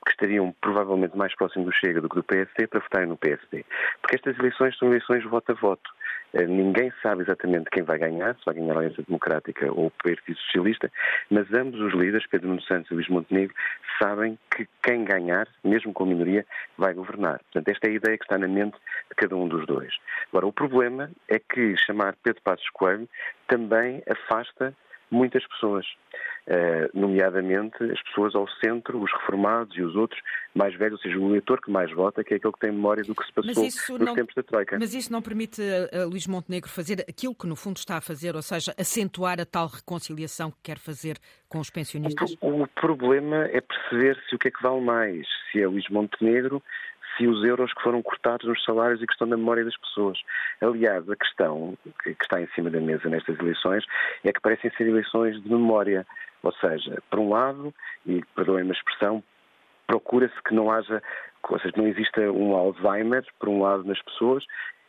que 0.05 0.11
estariam 0.13 0.55
provavelmente 0.61 1.17
mais 1.17 1.35
próximos 1.35 1.67
do 1.67 1.73
Chega 1.73 2.01
do 2.01 2.09
que 2.09 2.17
do 2.17 2.23
PSD 2.23 2.67
para 2.67 2.81
votarem 2.81 3.09
no 3.09 3.17
PSD. 3.17 3.65
Porque 4.01 4.17
estas 4.17 4.39
eleições 4.39 4.77
são 4.79 4.89
eleições 4.89 5.25
voto 5.25 5.53
a 5.53 5.55
voto. 5.55 5.91
Eh, 6.35 6.47
ninguém 6.47 6.93
sabe 7.03 7.23
exatamente 7.23 7.71
quem 7.71 7.83
vai 7.83 7.99
ganhar, 7.99 8.35
se 8.37 8.45
vai 8.45 8.55
ganhar 8.55 8.75
a 8.75 8.79
Aliança 8.79 9.03
Democrática 9.03 9.73
ou 9.73 9.87
o 9.87 9.91
Partido 9.91 10.39
Socialista, 10.39 10.91
mas 11.31 11.53
ambos 11.53 11.81
os 11.81 11.93
líderes, 11.95 12.27
Pedro 12.27 12.49
Nuno 12.49 12.63
Santos 12.63 12.91
e 12.91 12.95
Luís 12.95 13.09
Montenegro, 13.09 13.55
sabem 14.03 14.39
que 14.55 14.67
quem 14.83 15.05
ganhar, 15.05 15.47
mesmo 15.63 15.93
com 15.93 16.05
a 16.05 16.07
minoria, 16.07 16.45
vai 16.77 16.93
governar. 16.93 17.39
Portanto, 17.45 17.69
esta 17.69 17.87
é 17.87 17.91
a 17.91 17.95
ideia 17.95 18.19
que 18.19 18.25
está 18.25 18.37
na 18.37 18.49
mente 18.49 18.77
de 19.09 19.15
cada 19.17 19.37
um 19.37 19.47
dos 19.47 19.65
dois. 19.67 19.95
Agora, 20.29 20.47
o 20.47 20.53
problema 20.53 21.11
é 21.29 21.39
que 21.39 21.77
chamar 21.77 22.17
Pedro 22.23 22.43
Passos 22.43 22.69
Coelho 22.71 23.09
também 23.47 24.03
afasta 24.11 24.75
muitas 25.15 25.47
pessoas, 25.47 25.87
uh, 26.49 26.91
nomeadamente 26.99 27.83
as 27.85 28.03
pessoas 28.03 28.35
ao 28.35 28.49
centro, 28.65 29.03
os 29.03 29.11
reformados 29.13 29.77
e 29.77 29.83
os 29.83 29.95
outros 29.95 30.21
mais 30.55 30.75
velhos, 30.75 30.99
ou 30.99 31.03
seja, 31.03 31.19
o 31.19 31.29
eleitor 31.31 31.61
que 31.61 31.71
mais 31.71 31.91
vota, 31.93 32.23
que 32.23 32.35
é 32.35 32.37
aquele 32.37 32.53
que 32.53 32.61
tem 32.61 32.73
memória 32.73 33.03
do 33.03 33.15
que 33.15 33.25
se 33.25 33.33
passou 33.33 33.99
nos 33.99 34.07
não, 34.07 34.15
tempos 34.15 34.35
da 34.35 34.43
Troika. 34.43 34.79
Mas 34.79 34.95
isso 34.95 35.13
não 35.13 35.23
permite 35.23 35.61
a, 35.63 36.03
a 36.03 36.05
Luís 36.07 36.27
Montenegro 36.27 36.69
fazer 36.69 37.05
aquilo 37.09 37.35
que 37.35 37.47
no 37.47 37.57
fundo 37.57 37.77
está 37.77 37.97
a 37.97 38.01
fazer, 38.01 38.35
ou 38.37 38.43
seja, 38.43 38.75
acentuar 38.79 39.41
a 39.41 39.47
tal 39.47 39.67
reconciliação 39.67 40.51
que 40.51 40.59
quer 40.63 40.79
fazer 40.79 41.19
com 41.49 41.59
os 41.59 41.71
pensionistas? 41.71 42.37
O, 42.41 42.63
o 42.63 42.67
problema 42.69 43.47
é 43.47 43.61
perceber 43.61 44.21
se 44.29 44.35
o 44.35 44.39
que 44.39 44.49
é 44.49 44.51
que 44.51 44.63
vale 44.63 44.81
mais, 44.81 45.27
se 45.51 45.61
é 45.61 45.67
Luís 45.67 45.89
Montenegro 45.89 46.63
se 47.17 47.27
os 47.27 47.45
euros 47.45 47.73
que 47.73 47.83
foram 47.83 48.03
cortados 48.03 48.47
nos 48.47 48.63
salários 48.65 49.03
e 49.03 49.07
que 49.07 49.13
estão 49.13 49.27
na 49.27 49.37
memória 49.37 49.65
das 49.65 49.77
pessoas. 49.77 50.19
Aliás, 50.61 51.09
a 51.09 51.17
questão 51.17 51.77
que 52.03 52.11
está 52.11 52.41
em 52.41 52.49
cima 52.49 52.71
da 52.71 52.81
mesa 52.81 53.09
nestas 53.09 53.39
eleições 53.39 53.85
é 54.25 54.33
que 54.33 54.41
parecem 54.41 54.71
ser 54.77 54.87
eleições 54.87 55.43
de 55.43 55.49
memória. 55.49 56.07
Ou 56.43 56.53
seja, 56.53 57.03
por 57.11 57.19
um 57.19 57.31
lado, 57.31 57.73
e 58.07 58.23
perdoem-me 58.35 58.71
a 58.71 58.75
expressão, 58.75 59.23
procura-se 59.87 60.43
que 60.43 60.55
não 60.55 60.71
haja, 60.71 61.03
ou 61.49 61.59
seja, 61.59 61.75
não 61.77 61.87
exista 61.87 62.21
um 62.21 62.55
Alzheimer, 62.55 63.25
por 63.39 63.49
um 63.49 63.63
lado, 63.63 63.85
nas 63.85 64.01
pessoas, 64.03 64.45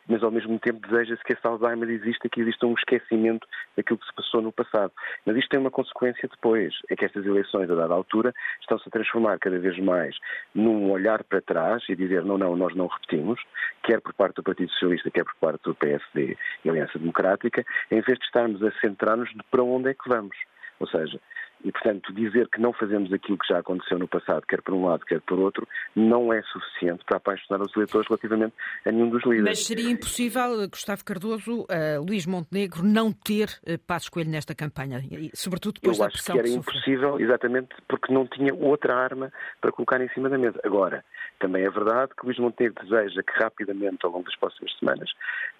mas 0.08 0.22
ao 0.22 0.30
mesmo 0.30 0.58
tempo 0.58 0.86
deseja-se 0.86 1.22
que 1.24 1.32
esse 1.32 1.46
Alzheimer 1.46 1.88
exista, 1.90 2.28
que 2.28 2.40
exista 2.40 2.66
um 2.66 2.74
esquecimento 2.74 3.46
daquilo 3.76 3.98
que 3.98 4.06
se 4.06 4.14
passou 4.14 4.40
no 4.40 4.52
passado. 4.52 4.92
Mas 5.24 5.36
isto 5.36 5.48
tem 5.48 5.60
uma 5.60 5.70
consequência 5.70 6.28
depois, 6.28 6.74
é 6.88 6.96
que 6.96 7.04
estas 7.04 7.24
eleições, 7.26 7.70
a 7.70 7.74
dada 7.74 7.94
altura, 7.94 8.34
estão-se 8.60 8.88
a 8.88 8.90
transformar 8.90 9.38
cada 9.38 9.58
vez 9.58 9.78
mais 9.78 10.16
num 10.54 10.90
olhar 10.90 11.22
para 11.24 11.40
trás 11.40 11.82
e 11.88 11.96
dizer 11.96 12.24
não, 12.24 12.38
não, 12.38 12.56
nós 12.56 12.74
não 12.74 12.86
repetimos, 12.86 13.40
quer 13.82 14.00
por 14.00 14.12
parte 14.14 14.36
do 14.36 14.42
Partido 14.42 14.70
Socialista, 14.72 15.10
quer 15.10 15.24
por 15.24 15.34
parte 15.36 15.62
do 15.64 15.74
PSD 15.74 16.36
e 16.64 16.70
Aliança 16.70 16.98
Democrática, 16.98 17.64
em 17.90 18.00
vez 18.00 18.18
de 18.18 18.24
estarmos 18.24 18.62
a 18.62 18.70
centrar-nos 18.80 19.30
de 19.30 19.42
para 19.50 19.62
onde 19.62 19.90
é 19.90 19.94
que 19.94 20.08
vamos. 20.08 20.36
Ou 20.78 20.86
seja, 20.86 21.18
e, 21.66 21.72
portanto, 21.72 22.12
dizer 22.12 22.48
que 22.48 22.60
não 22.60 22.72
fazemos 22.72 23.12
aquilo 23.12 23.36
que 23.36 23.48
já 23.48 23.58
aconteceu 23.58 23.98
no 23.98 24.06
passado, 24.06 24.46
quer 24.46 24.62
por 24.62 24.72
um 24.72 24.86
lado, 24.86 25.04
quer 25.04 25.20
por 25.20 25.36
outro, 25.40 25.66
não 25.96 26.32
é 26.32 26.40
suficiente 26.42 27.04
para 27.04 27.16
apaixonar 27.16 27.60
os 27.60 27.74
eleitores 27.74 28.06
relativamente 28.08 28.54
a 28.86 28.92
nenhum 28.92 29.10
dos 29.10 29.24
líderes. 29.24 29.48
Mas 29.48 29.66
seria 29.66 29.90
impossível, 29.90 30.68
Gustavo 30.70 31.04
Cardoso, 31.04 31.62
uh, 31.62 32.04
Luís 32.06 32.24
Montenegro, 32.24 32.84
não 32.84 33.10
ter 33.10 33.48
uh, 33.68 33.76
Passos 33.84 34.08
Coelho 34.08 34.30
nesta 34.30 34.54
campanha, 34.54 35.02
e, 35.10 35.32
sobretudo 35.34 35.80
depois 35.80 35.98
Eu 35.98 36.04
da 36.04 36.10
pressão 36.10 36.34
que 36.34 36.38
era 36.38 36.48
que 36.48 36.54
impossível, 36.54 37.18
exatamente 37.18 37.74
porque 37.88 38.14
não 38.14 38.28
tinha 38.28 38.54
outra 38.54 38.94
arma 38.94 39.32
para 39.60 39.72
colocar 39.72 40.00
em 40.00 40.08
cima 40.10 40.28
da 40.28 40.38
mesa. 40.38 40.60
Agora, 40.62 41.04
também 41.38 41.64
é 41.64 41.70
verdade 41.70 42.12
que 42.18 42.24
Luís 42.24 42.38
Montenegro 42.38 42.84
deseja 42.84 43.22
que 43.22 43.42
rapidamente, 43.42 44.04
ao 44.04 44.10
longo 44.10 44.24
das 44.24 44.36
próximas 44.36 44.76
semanas, 44.78 45.10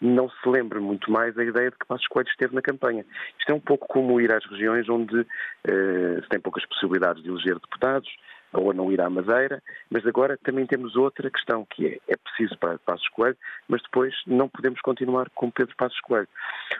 não 0.00 0.28
se 0.28 0.48
lembre 0.48 0.80
muito 0.80 1.10
mais 1.10 1.36
a 1.38 1.44
ideia 1.44 1.70
de 1.70 1.76
que 1.76 1.86
Passos 1.86 2.06
Coelho 2.08 2.28
esteve 2.28 2.54
na 2.54 2.62
campanha. 2.62 3.04
Isto 3.38 3.52
é 3.52 3.54
um 3.54 3.60
pouco 3.60 3.86
como 3.86 4.20
ir 4.20 4.32
às 4.32 4.44
regiões 4.46 4.88
onde 4.88 5.20
uh, 5.20 6.22
se 6.22 6.28
tem 6.28 6.40
poucas 6.40 6.64
possibilidades 6.66 7.22
de 7.22 7.28
eleger 7.28 7.54
deputados, 7.54 8.08
ou 8.52 8.72
não 8.72 8.90
ir 8.90 9.00
à 9.00 9.10
Madeira, 9.10 9.62
mas 9.90 10.06
agora 10.06 10.38
também 10.38 10.66
temos 10.66 10.96
outra 10.96 11.30
questão, 11.30 11.66
que 11.68 11.86
é, 11.86 11.98
é 12.08 12.16
preciso 12.16 12.56
para 12.58 12.78
Passos 12.78 13.08
Coelho, 13.08 13.36
mas 13.68 13.82
depois 13.82 14.14
não 14.26 14.48
podemos 14.48 14.80
continuar 14.80 15.28
com 15.30 15.50
Pedro 15.50 15.74
Passos 15.76 16.00
Coelho. 16.00 16.28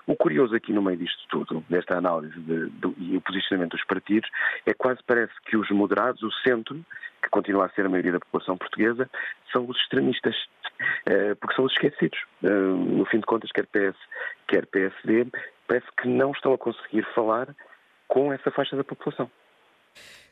O 0.07 0.17
curioso 0.17 0.55
aqui 0.55 0.73
no 0.73 0.83
meio 0.83 0.99
disto 0.99 1.23
tudo, 1.29 1.65
desta 1.69 1.99
análise 1.99 2.39
de, 2.41 2.71
de, 2.71 2.95
e 2.99 3.17
o 3.17 3.21
posicionamento 3.21 3.73
dos 3.73 3.85
partidos, 3.85 4.29
é 4.65 4.73
quase 4.73 5.01
parece 5.07 5.33
que 5.45 5.57
os 5.57 5.71
moderados, 5.71 6.23
o 6.23 6.33
centro, 6.47 6.85
que 7.27 7.31
continua 7.31 7.67
a 7.67 7.69
ser 7.71 7.85
a 7.85 7.89
maioria 7.89 8.13
da 8.13 8.21
população 8.21 8.57
portuguesa, 8.57 9.11
são 9.53 9.67
os 9.69 9.77
extremistas, 9.79 10.37
eh, 11.05 11.35
porque 11.35 11.57
são 11.57 11.65
os 11.65 11.73
esquecidos. 11.73 12.19
Eh, 12.43 12.49
no 12.49 13.05
fim 13.07 13.19
de 13.19 13.27
contas, 13.27 13.51
quer 13.51 13.67
PS, 13.67 13.99
quer 14.47 14.67
PSD, 14.67 15.27
parece 15.67 15.87
que 16.01 16.09
não 16.09 16.31
estão 16.31 16.55
a 16.55 16.59
conseguir 16.59 17.05
falar 17.15 17.49
com 18.07 18.33
essa 18.33 18.51
faixa 18.51 18.77
da 18.77 18.85
população. 18.85 19.31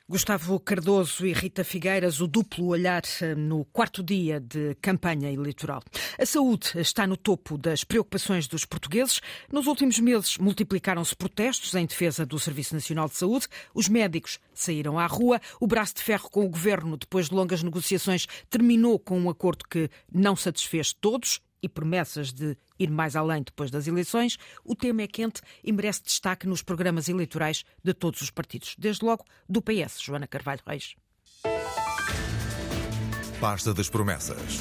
Gustavo 0.06 0.60
Cardoso 0.60 1.26
e 1.26 1.32
Rita 1.32 1.64
Figueiras, 1.64 2.20
o 2.20 2.26
duplo 2.26 2.66
olhar 2.66 3.02
eh, 3.22 3.34
no 3.34 3.64
quarto 3.64 4.02
dia 4.02 4.38
de 4.38 4.74
campanha 4.74 5.32
eleitoral. 5.32 5.82
A 6.20 6.26
saúde 6.26 6.72
está 6.78 7.06
no 7.06 7.16
topo 7.16 7.56
das 7.56 7.84
preocupações 7.84 8.46
dos 8.46 8.66
portugueses. 8.66 9.22
Nos 9.50 9.66
últimos 9.66 9.98
meses 9.98 10.36
multiplicaram-se 10.36 11.16
protestos 11.16 11.74
em 11.74 11.86
defesa 11.86 12.26
do 12.26 12.38
Serviço 12.38 12.74
Nacional 12.74 13.08
de 13.08 13.16
Saúde. 13.16 13.48
Os 13.72 13.88
médicos 13.88 14.38
saíram 14.52 14.98
à 14.98 15.06
rua. 15.06 15.40
O 15.58 15.66
braço 15.66 15.94
de 15.94 16.02
ferro 16.02 16.28
com 16.28 16.44
o 16.44 16.50
governo, 16.50 16.98
depois 16.98 17.30
de 17.30 17.34
longas 17.34 17.62
negociações, 17.62 18.26
terminou 18.50 18.98
com 18.98 19.18
um 19.18 19.30
acordo 19.30 19.64
que 19.66 19.88
não 20.12 20.36
satisfez 20.36 20.92
todos 20.92 21.40
e 21.64 21.68
promessas 21.68 22.30
de 22.30 22.56
ir 22.78 22.90
mais 22.90 23.16
além 23.16 23.42
depois 23.42 23.70
das 23.70 23.86
eleições, 23.86 24.36
o 24.62 24.76
tema 24.76 25.00
é 25.00 25.06
quente 25.06 25.40
e 25.64 25.72
merece 25.72 26.02
destaque 26.02 26.46
nos 26.46 26.62
programas 26.62 27.08
eleitorais 27.08 27.64
de 27.82 27.94
todos 27.94 28.20
os 28.20 28.30
partidos, 28.30 28.76
desde 28.78 29.02
logo 29.02 29.24
do 29.48 29.62
PS, 29.62 30.02
Joana 30.02 30.26
Carvalho 30.26 30.60
Reis. 30.66 30.94
Pasta 33.40 33.72
das 33.72 33.88
promessas. 33.88 34.60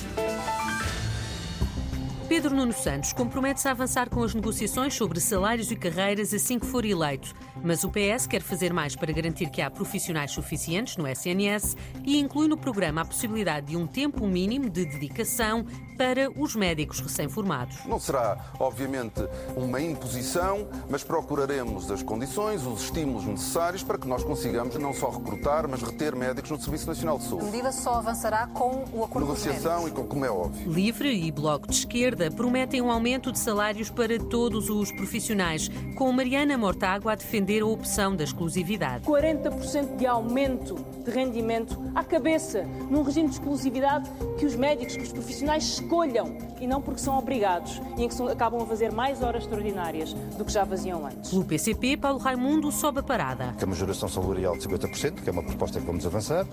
Pedro 2.27 2.55
Nuno 2.55 2.71
Santos 2.71 3.11
compromete-se 3.11 3.67
a 3.67 3.71
avançar 3.71 4.09
com 4.09 4.23
as 4.23 4.33
negociações 4.33 4.93
sobre 4.93 5.19
salários 5.19 5.71
e 5.71 5.75
carreiras 5.75 6.33
assim 6.33 6.57
que 6.57 6.65
for 6.65 6.85
eleito. 6.85 7.33
Mas 7.61 7.83
o 7.83 7.89
PS 7.89 8.25
quer 8.27 8.41
fazer 8.41 8.73
mais 8.73 8.95
para 8.95 9.11
garantir 9.11 9.49
que 9.49 9.61
há 9.61 9.69
profissionais 9.69 10.31
suficientes 10.31 10.95
no 10.97 11.07
SNS 11.07 11.75
e 12.05 12.17
inclui 12.17 12.47
no 12.47 12.57
programa 12.57 13.01
a 13.01 13.05
possibilidade 13.05 13.67
de 13.67 13.77
um 13.77 13.85
tempo 13.85 14.25
mínimo 14.25 14.69
de 14.69 14.85
dedicação 14.85 15.65
para 15.97 16.29
os 16.35 16.55
médicos 16.55 16.99
recém-formados. 16.99 17.85
Não 17.85 17.99
será, 17.99 18.37
obviamente, 18.59 19.21
uma 19.55 19.81
imposição, 19.81 20.67
mas 20.89 21.03
procuraremos 21.03 21.91
as 21.91 22.01
condições, 22.01 22.65
os 22.65 22.83
estímulos 22.85 23.25
necessários 23.25 23.83
para 23.83 23.97
que 23.97 24.07
nós 24.07 24.23
consigamos 24.23 24.75
não 24.75 24.93
só 24.93 25.09
recrutar, 25.09 25.67
mas 25.67 25.81
reter 25.81 26.15
médicos 26.15 26.49
no 26.51 26.59
Serviço 26.59 26.87
Nacional 26.87 27.17
de 27.19 27.25
Saúde. 27.25 27.43
A 27.43 27.51
medida 27.51 27.71
só 27.71 27.95
avançará 27.95 28.47
com 28.47 28.85
o 28.91 29.03
acordo 29.03 29.27
Negociação 29.27 29.87
e 29.87 29.91
com, 29.91 30.05
como 30.05 30.25
é 30.25 30.31
óbvio. 30.31 30.71
Livre 30.71 31.13
e 31.13 31.31
Bloco 31.31 31.67
de 31.67 31.75
Esquerda 31.75 32.12
prometem 32.35 32.81
um 32.81 32.91
aumento 32.91 33.31
de 33.31 33.39
salários 33.39 33.89
para 33.89 34.17
todos 34.19 34.69
os 34.69 34.91
profissionais, 34.91 35.69
com 35.95 36.11
Mariana 36.11 36.57
Mortágua 36.57 37.13
a 37.13 37.15
defender 37.15 37.61
a 37.61 37.65
opção 37.65 38.15
da 38.15 38.23
exclusividade. 38.23 39.05
40% 39.05 39.95
de 39.95 40.05
aumento 40.05 40.75
de 41.03 41.11
rendimento 41.11 41.77
à 41.93 42.03
cabeça, 42.03 42.63
num 42.89 43.03
regime 43.03 43.27
de 43.27 43.35
exclusividade 43.35 44.09
que 44.37 44.45
os 44.45 44.55
médicos, 44.55 44.95
que 44.95 45.03
os 45.03 45.11
profissionais 45.11 45.63
escolham 45.63 46.37
e 46.59 46.67
não 46.67 46.81
porque 46.81 47.01
são 47.01 47.17
obrigados 47.17 47.81
e 47.97 48.03
em 48.03 48.09
que 48.09 48.21
acabam 48.23 48.61
a 48.61 48.65
fazer 48.65 48.91
mais 48.91 49.21
horas 49.21 49.43
extraordinárias 49.43 50.13
do 50.13 50.45
que 50.45 50.51
já 50.51 50.65
faziam 50.65 51.05
antes. 51.05 51.29
Pelo 51.29 51.43
PCP, 51.43 51.97
Paulo 51.97 52.19
Raimundo 52.19 52.71
sobe 52.71 52.99
a 52.99 53.03
parada. 53.03 53.53
Que 53.57 53.63
é 53.63 53.65
uma 53.65 53.71
majoração 53.71 54.07
salarial 54.07 54.57
de 54.57 54.67
50%, 54.67 55.21
que 55.21 55.29
é 55.29 55.31
uma 55.31 55.43
proposta 55.43 55.79
que 55.79 55.85
vamos 55.85 56.05
avançar, 56.05 56.45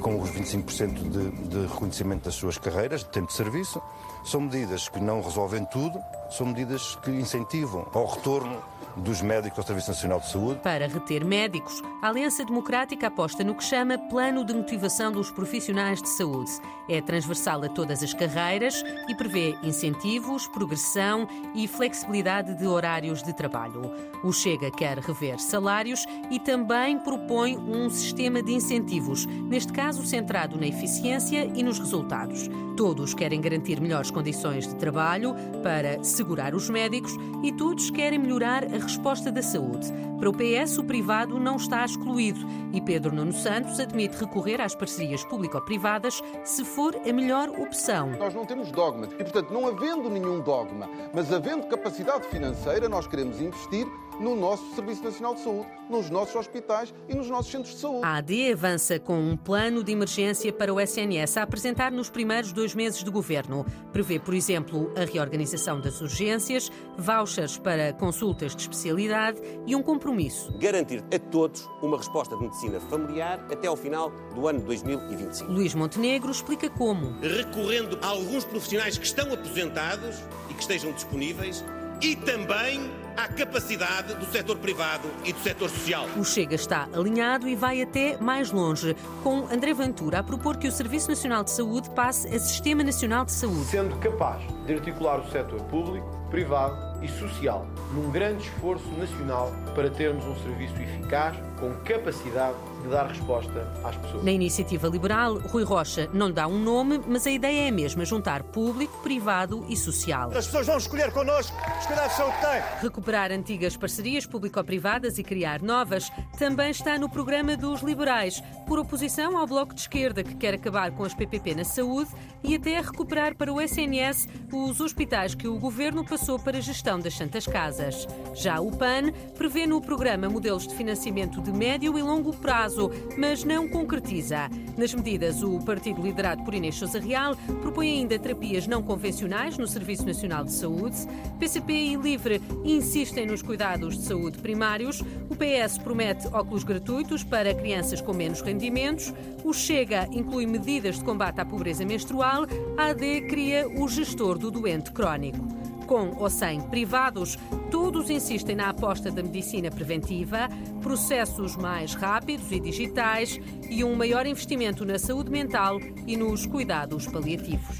com 0.00 0.20
os 0.20 0.30
25% 0.30 1.08
de, 1.08 1.30
de 1.48 1.66
reconhecimento 1.66 2.24
das 2.24 2.34
suas 2.34 2.58
carreiras, 2.58 3.04
de 3.04 3.10
tempo 3.10 3.28
de 3.28 3.34
serviço. 3.34 3.80
São 4.24 4.40
medidas 4.40 4.88
que 4.94 5.00
não 5.00 5.20
resolvem 5.20 5.64
tudo, 5.64 6.02
são 6.30 6.46
medidas 6.46 6.94
que 7.02 7.10
incentivam 7.10 7.86
ao 7.92 8.06
retorno 8.06 8.62
dos 8.96 9.22
médicos 9.22 9.58
ao 9.58 9.64
Serviço 9.64 9.90
Nacional 9.90 10.20
de 10.20 10.28
Saúde. 10.28 10.60
Para 10.60 10.86
reter 10.86 11.24
médicos, 11.24 11.82
a 12.02 12.08
Aliança 12.08 12.44
Democrática 12.44 13.08
aposta 13.08 13.42
no 13.42 13.54
que 13.54 13.64
chama 13.64 13.98
Plano 13.98 14.44
de 14.44 14.54
Motivação 14.54 15.12
dos 15.12 15.30
Profissionais 15.30 16.02
de 16.02 16.08
Saúde. 16.08 16.50
É 16.88 17.00
transversal 17.00 17.62
a 17.64 17.68
todas 17.68 18.02
as 18.02 18.12
carreiras 18.12 18.84
e 19.08 19.14
prevê 19.14 19.56
incentivos, 19.62 20.46
progressão 20.46 21.26
e 21.54 21.66
flexibilidade 21.66 22.54
de 22.54 22.66
horários 22.66 23.22
de 23.22 23.32
trabalho. 23.32 23.90
O 24.22 24.32
Chega 24.32 24.70
quer 24.70 24.98
rever 24.98 25.38
salários 25.40 26.06
e 26.30 26.38
também 26.38 26.98
propõe 26.98 27.56
um 27.56 27.88
sistema 27.88 28.42
de 28.42 28.52
incentivos, 28.52 29.26
neste 29.26 29.72
caso 29.72 30.04
centrado 30.04 30.58
na 30.58 30.66
eficiência 30.66 31.44
e 31.54 31.62
nos 31.62 31.78
resultados. 31.78 32.48
Todos 32.76 33.14
querem 33.14 33.40
garantir 33.40 33.80
melhores 33.80 34.10
condições 34.10 34.66
de 34.66 34.74
trabalho 34.74 35.34
para 35.62 36.02
segurar 36.02 36.54
os 36.54 36.68
médicos 36.68 37.16
e 37.42 37.52
todos 37.52 37.88
querem 37.90 38.18
melhorar 38.18 38.64
a 38.64 38.78
resposta 38.84 39.32
da 39.32 39.42
saúde. 39.42 39.92
Para 40.18 40.30
o 40.30 40.32
PS, 40.32 40.78
o 40.78 40.84
privado 40.84 41.40
não 41.40 41.56
está 41.56 41.84
excluído 41.84 42.40
e 42.72 42.80
Pedro 42.80 43.14
Nuno 43.14 43.32
Santos 43.32 43.80
admite 43.80 44.16
recorrer 44.16 44.60
às 44.60 44.74
parcerias 44.74 45.24
público-privadas 45.24 46.22
se 46.44 46.64
for 46.64 46.94
a 46.96 47.12
melhor 47.12 47.48
opção. 47.48 48.10
Nós 48.18 48.34
não 48.34 48.44
temos 48.46 48.70
dogmas 48.70 49.10
e, 49.12 49.16
portanto, 49.16 49.52
não 49.52 49.66
havendo 49.66 50.08
nenhum 50.08 50.40
dogma, 50.40 50.88
mas 51.12 51.32
havendo 51.32 51.66
capacidade 51.66 52.26
financeira, 52.28 52.88
nós 52.88 53.06
queremos 53.06 53.40
investir 53.40 53.86
no 54.20 54.34
nosso 54.36 54.74
Serviço 54.74 55.02
Nacional 55.02 55.34
de 55.34 55.40
Saúde, 55.40 55.68
nos 55.88 56.10
nossos 56.10 56.34
hospitais 56.34 56.94
e 57.08 57.14
nos 57.14 57.28
nossos 57.28 57.50
centros 57.50 57.74
de 57.74 57.80
saúde. 57.80 58.04
A 58.04 58.16
AD 58.16 58.52
avança 58.52 58.98
com 58.98 59.18
um 59.18 59.36
plano 59.36 59.82
de 59.82 59.92
emergência 59.92 60.52
para 60.52 60.72
o 60.72 60.80
SNS 60.80 61.36
a 61.36 61.42
apresentar 61.42 61.92
nos 61.92 62.08
primeiros 62.08 62.52
dois 62.52 62.74
meses 62.74 63.02
de 63.02 63.10
governo. 63.10 63.66
Prevê, 63.92 64.18
por 64.18 64.34
exemplo, 64.34 64.92
a 64.96 65.04
reorganização 65.04 65.80
das 65.80 66.00
urgências, 66.00 66.70
vouchers 66.96 67.58
para 67.58 67.92
consultas 67.92 68.54
de 68.54 68.62
especialidade 68.62 69.40
e 69.66 69.74
um 69.74 69.82
compromisso. 69.82 70.56
Garantir 70.58 71.04
a 71.14 71.18
todos 71.18 71.68
uma 71.82 71.96
resposta 71.96 72.36
de 72.36 72.42
medicina 72.42 72.80
familiar 72.80 73.44
até 73.50 73.66
ao 73.66 73.76
final 73.76 74.10
do 74.34 74.48
ano 74.48 74.60
2025. 74.60 75.50
Luís 75.50 75.74
Montenegro 75.74 76.30
explica 76.30 76.68
como. 76.70 77.18
Recorrendo 77.20 77.98
a 78.02 78.08
alguns 78.08 78.44
profissionais 78.44 78.96
que 78.96 79.06
estão 79.06 79.32
aposentados 79.32 80.16
e 80.50 80.54
que 80.54 80.60
estejam 80.60 80.92
disponíveis 80.92 81.64
e 82.00 82.16
também 82.16 82.90
à 83.16 83.28
capacidade 83.28 84.14
do 84.14 84.26
setor 84.26 84.58
privado 84.58 85.08
e 85.24 85.32
do 85.32 85.38
setor 85.40 85.70
social. 85.70 86.06
O 86.16 86.24
Chega 86.24 86.54
está 86.54 86.88
alinhado 86.92 87.48
e 87.48 87.54
vai 87.54 87.80
até 87.80 88.16
mais 88.18 88.50
longe, 88.50 88.96
com 89.22 89.46
André 89.52 89.72
Ventura 89.72 90.18
a 90.18 90.22
propor 90.22 90.56
que 90.56 90.66
o 90.66 90.72
Serviço 90.72 91.08
Nacional 91.08 91.44
de 91.44 91.50
Saúde 91.50 91.90
passe 91.90 92.28
a 92.28 92.38
Sistema 92.38 92.82
Nacional 92.82 93.24
de 93.24 93.32
Saúde. 93.32 93.64
Sendo 93.66 93.96
capaz 94.00 94.42
de 94.66 94.74
articular 94.74 95.20
o 95.20 95.30
setor 95.30 95.62
público, 95.64 96.08
privado 96.30 97.04
e 97.04 97.08
social 97.08 97.66
num 97.92 98.10
grande 98.10 98.42
esforço 98.48 98.88
nacional 98.98 99.52
para 99.74 99.88
termos 99.90 100.24
um 100.24 100.34
serviço 100.42 100.74
eficaz, 100.80 101.36
com 101.64 101.74
capacidade 101.82 102.56
de 102.82 102.88
dar 102.90 103.06
resposta 103.06 103.66
às 103.82 103.96
pessoas. 103.96 104.22
Na 104.22 104.30
iniciativa 104.30 104.86
liberal, 104.88 105.38
Rui 105.38 105.64
Rocha 105.64 106.10
não 106.12 106.30
dá 106.30 106.46
um 106.46 106.58
nome, 106.58 107.00
mas 107.06 107.26
a 107.26 107.30
ideia 107.30 107.66
é 107.66 107.68
a 107.68 107.72
mesma: 107.72 108.04
juntar 108.04 108.42
público, 108.42 108.98
privado 109.02 109.64
e 109.68 109.76
social. 109.76 110.28
As 110.28 110.44
pessoas 110.46 110.66
vão 110.66 110.76
escolher 110.76 111.10
connosco 111.10 111.56
os 111.78 111.86
cuidados 111.86 112.10
de 112.10 112.16
saúde 112.18 112.36
têm. 112.40 112.62
Recuperar 112.82 113.32
antigas 113.32 113.76
parcerias 113.76 114.26
público-privadas 114.26 115.18
e 115.18 115.24
criar 115.24 115.62
novas 115.62 116.10
também 116.38 116.70
está 116.70 116.98
no 116.98 117.08
programa 117.08 117.56
dos 117.56 117.80
liberais, 117.80 118.42
por 118.66 118.78
oposição 118.78 119.36
ao 119.38 119.46
Bloco 119.46 119.74
de 119.74 119.80
Esquerda, 119.80 120.22
que 120.22 120.34
quer 120.34 120.54
acabar 120.54 120.90
com 120.90 121.04
as 121.04 121.14
PPP 121.14 121.54
na 121.54 121.64
saúde 121.64 122.10
e 122.42 122.54
até 122.54 122.78
recuperar 122.80 123.34
para 123.34 123.52
o 123.52 123.60
SNS 123.60 124.28
os 124.52 124.80
hospitais 124.80 125.34
que 125.34 125.48
o 125.48 125.58
governo 125.58 126.04
passou 126.04 126.38
para 126.38 126.58
a 126.58 126.60
gestão 126.60 127.00
das 127.00 127.14
Santas 127.14 127.46
Casas. 127.46 128.06
Já 128.34 128.60
o 128.60 128.70
PAN 128.76 129.10
prevê 129.36 129.66
no 129.66 129.80
programa 129.80 130.28
modelos 130.28 130.66
de 130.68 130.74
financiamento 130.74 131.40
de 131.40 131.53
médio 131.54 131.96
e 131.98 132.02
longo 132.02 132.34
prazo, 132.36 132.90
mas 133.16 133.44
não 133.44 133.68
concretiza. 133.68 134.50
Nas 134.76 134.92
medidas, 134.92 135.42
o 135.42 135.58
partido 135.60 136.02
liderado 136.02 136.42
por 136.42 136.52
Inês 136.52 136.74
Sousa 136.74 136.98
Real 136.98 137.36
propõe 137.62 137.90
ainda 137.90 138.18
terapias 138.18 138.66
não 138.66 138.82
convencionais 138.82 139.56
no 139.56 139.66
Serviço 139.66 140.04
Nacional 140.04 140.44
de 140.44 140.52
Saúde. 140.52 140.96
PCP 141.38 141.72
e 141.72 141.96
Livre 141.96 142.42
insistem 142.64 143.26
nos 143.26 143.40
cuidados 143.40 143.96
de 143.96 144.02
saúde 144.02 144.38
primários. 144.38 145.00
O 145.30 145.36
PS 145.36 145.78
promete 145.78 146.26
óculos 146.28 146.64
gratuitos 146.64 147.22
para 147.22 147.54
crianças 147.54 148.00
com 148.00 148.12
menos 148.12 148.40
rendimentos. 148.40 149.12
O 149.44 149.52
Chega 149.52 150.08
inclui 150.10 150.46
medidas 150.46 150.98
de 150.98 151.04
combate 151.04 151.40
à 151.40 151.44
pobreza 151.44 151.84
menstrual. 151.84 152.46
A 152.76 152.86
AD 152.86 153.22
cria 153.28 153.68
o 153.68 153.88
gestor 153.88 154.38
do 154.38 154.50
doente 154.50 154.90
crónico 154.90 155.53
com 155.84 156.16
ou 156.16 156.30
sem 156.30 156.60
privados, 156.60 157.38
todos 157.70 158.10
insistem 158.10 158.56
na 158.56 158.70
aposta 158.70 159.10
da 159.10 159.22
medicina 159.22 159.70
preventiva, 159.70 160.48
processos 160.82 161.56
mais 161.56 161.94
rápidos 161.94 162.50
e 162.50 162.60
digitais 162.60 163.40
e 163.68 163.84
um 163.84 163.94
maior 163.94 164.26
investimento 164.26 164.84
na 164.84 164.98
saúde 164.98 165.30
mental 165.30 165.80
e 166.06 166.16
nos 166.16 166.46
cuidados 166.46 167.06
paliativos. 167.06 167.78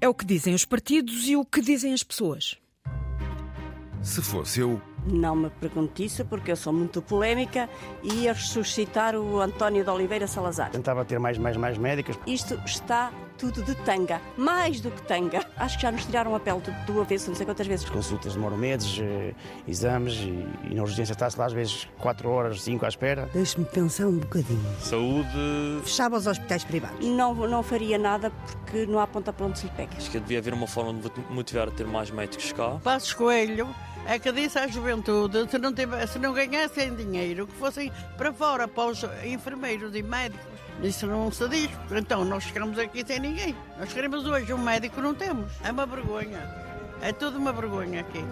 É 0.00 0.08
o 0.08 0.14
que 0.14 0.24
dizem 0.24 0.54
os 0.54 0.64
partidos 0.64 1.28
e 1.28 1.36
o 1.36 1.44
que 1.44 1.60
dizem 1.60 1.92
as 1.92 2.02
pessoas. 2.02 2.56
Se 4.02 4.22
fosse 4.22 4.60
eu. 4.60 4.80
Não 5.06 5.34
me 5.34 5.50
pergunte 5.50 6.04
isso 6.04 6.24
porque 6.24 6.52
eu 6.52 6.56
sou 6.56 6.72
muito 6.72 7.00
polémica 7.00 7.68
e 8.02 8.24
ia 8.24 8.32
ressuscitar 8.32 9.16
o 9.16 9.40
António 9.40 9.82
de 9.82 9.90
Oliveira 9.90 10.26
Salazar. 10.26 10.70
Tentava 10.70 11.04
ter 11.04 11.18
mais, 11.18 11.38
mais, 11.38 11.56
mais 11.56 11.78
médicas. 11.78 12.18
Isto 12.26 12.54
está 12.64 13.10
tudo 13.38 13.62
de 13.62 13.74
tanga, 13.76 14.20
mais 14.36 14.80
do 14.80 14.90
que 14.90 15.00
tanga. 15.02 15.40
Acho 15.56 15.76
que 15.76 15.82
já 15.82 15.92
nos 15.92 16.04
tiraram 16.04 16.34
a 16.34 16.40
pele 16.40 16.60
do, 16.60 16.92
do 16.92 17.00
avesso, 17.00 17.30
não 17.30 17.36
sei 17.36 17.46
quantas 17.46 17.66
vezes. 17.66 17.88
Consultas 17.88 18.34
demoram 18.34 18.56
meses, 18.58 18.98
eh, 19.00 19.32
exames 19.66 20.14
e, 20.14 20.46
e 20.70 20.74
na 20.74 20.82
urgência 20.82 21.12
está-se 21.12 21.38
lá 21.38 21.46
às 21.46 21.52
vezes 21.52 21.88
4 21.98 22.28
horas, 22.28 22.62
5 22.62 22.84
à 22.84 22.88
espera. 22.88 23.30
Deixe-me 23.32 23.64
pensar 23.64 24.06
um 24.06 24.18
bocadinho. 24.18 24.76
Saúde. 24.80 25.28
Fechava 25.84 26.16
os 26.16 26.26
hospitais 26.26 26.64
privados. 26.64 27.06
Não, 27.06 27.34
não 27.34 27.62
faria 27.62 27.96
nada 27.96 28.30
porque 28.30 28.84
não 28.86 28.98
há 28.98 29.06
ponta 29.06 29.32
para 29.32 29.46
onde 29.46 29.58
se 29.58 29.66
lhe 29.66 29.72
pega. 29.72 29.96
Acho 29.96 30.10
que 30.10 30.18
devia 30.18 30.38
haver 30.38 30.52
uma 30.52 30.66
forma 30.66 30.92
de 30.94 31.10
motivar 31.30 31.68
a 31.68 31.70
ter 31.70 31.86
mais 31.86 32.10
médicos 32.10 32.52
cá. 32.52 32.80
Passos 32.82 33.12
Coelho 33.12 33.68
é 34.06 34.18
que 34.18 34.32
disse 34.32 34.58
à 34.58 34.66
juventude, 34.66 35.50
se 35.50 35.58
não, 35.58 35.72
tiver, 35.72 36.06
se 36.06 36.18
não 36.18 36.32
ganhassem 36.32 36.94
dinheiro, 36.94 37.46
que 37.46 37.54
fossem 37.54 37.92
para 38.16 38.32
fora, 38.32 38.66
para 38.66 38.90
os 38.90 39.04
enfermeiros 39.24 39.94
e 39.94 40.02
médicos. 40.02 40.58
Isso 40.82 41.06
não 41.06 41.30
se 41.30 41.48
diz. 41.48 41.70
Então 41.90 42.24
nós 42.24 42.44
chegamos 42.44 42.78
aqui 42.78 43.04
sem 43.06 43.18
ninguém. 43.18 43.54
Nós 43.78 43.92
queremos 43.92 44.26
hoje 44.26 44.52
um 44.52 44.58
médico, 44.58 45.00
não 45.00 45.14
temos. 45.14 45.52
É 45.62 45.72
uma 45.72 45.86
vergonha. 45.86 46.40
É 47.00 47.12
tudo 47.12 47.38
uma 47.38 47.52
vergonha 47.52 48.00
aqui. 48.00 48.24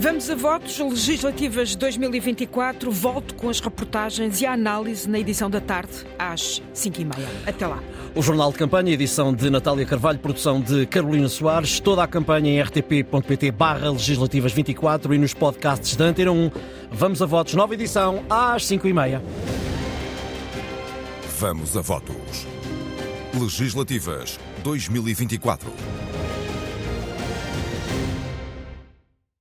Vamos 0.00 0.30
a 0.30 0.34
votos 0.36 0.78
legislativas 0.78 1.74
2024. 1.74 2.90
Volto 2.90 3.34
com 3.34 3.48
as 3.48 3.58
reportagens 3.58 4.40
e 4.40 4.46
a 4.46 4.52
análise 4.52 5.08
na 5.08 5.18
edição 5.18 5.50
da 5.50 5.60
tarde, 5.60 6.06
às 6.16 6.62
5h30. 6.72 7.26
Até 7.46 7.66
lá. 7.66 7.82
O 8.14 8.22
Jornal 8.22 8.50
de 8.50 8.58
Campanha, 8.58 8.92
edição 8.92 9.32
de 9.32 9.48
Natália 9.50 9.84
Carvalho, 9.84 10.18
produção 10.18 10.60
de 10.60 10.86
Carolina 10.86 11.28
Soares. 11.28 11.78
Toda 11.78 12.02
a 12.02 12.06
campanha 12.06 12.50
em 12.50 12.60
rtp.pt 12.60 13.50
barra 13.52 13.90
legislativas 13.90 14.52
24 14.52 15.14
e 15.14 15.18
nos 15.18 15.34
podcasts 15.34 15.94
da 15.94 16.06
Antena 16.06 16.32
1. 16.32 16.50
Vamos 16.90 17.22
a 17.22 17.26
votos, 17.26 17.54
nova 17.54 17.74
edição, 17.74 18.24
às 18.28 18.64
5h30. 18.64 19.20
Vamos 21.38 21.76
a 21.76 21.80
votos. 21.80 22.46
Legislativas 23.38 24.40
2024. 24.64 26.07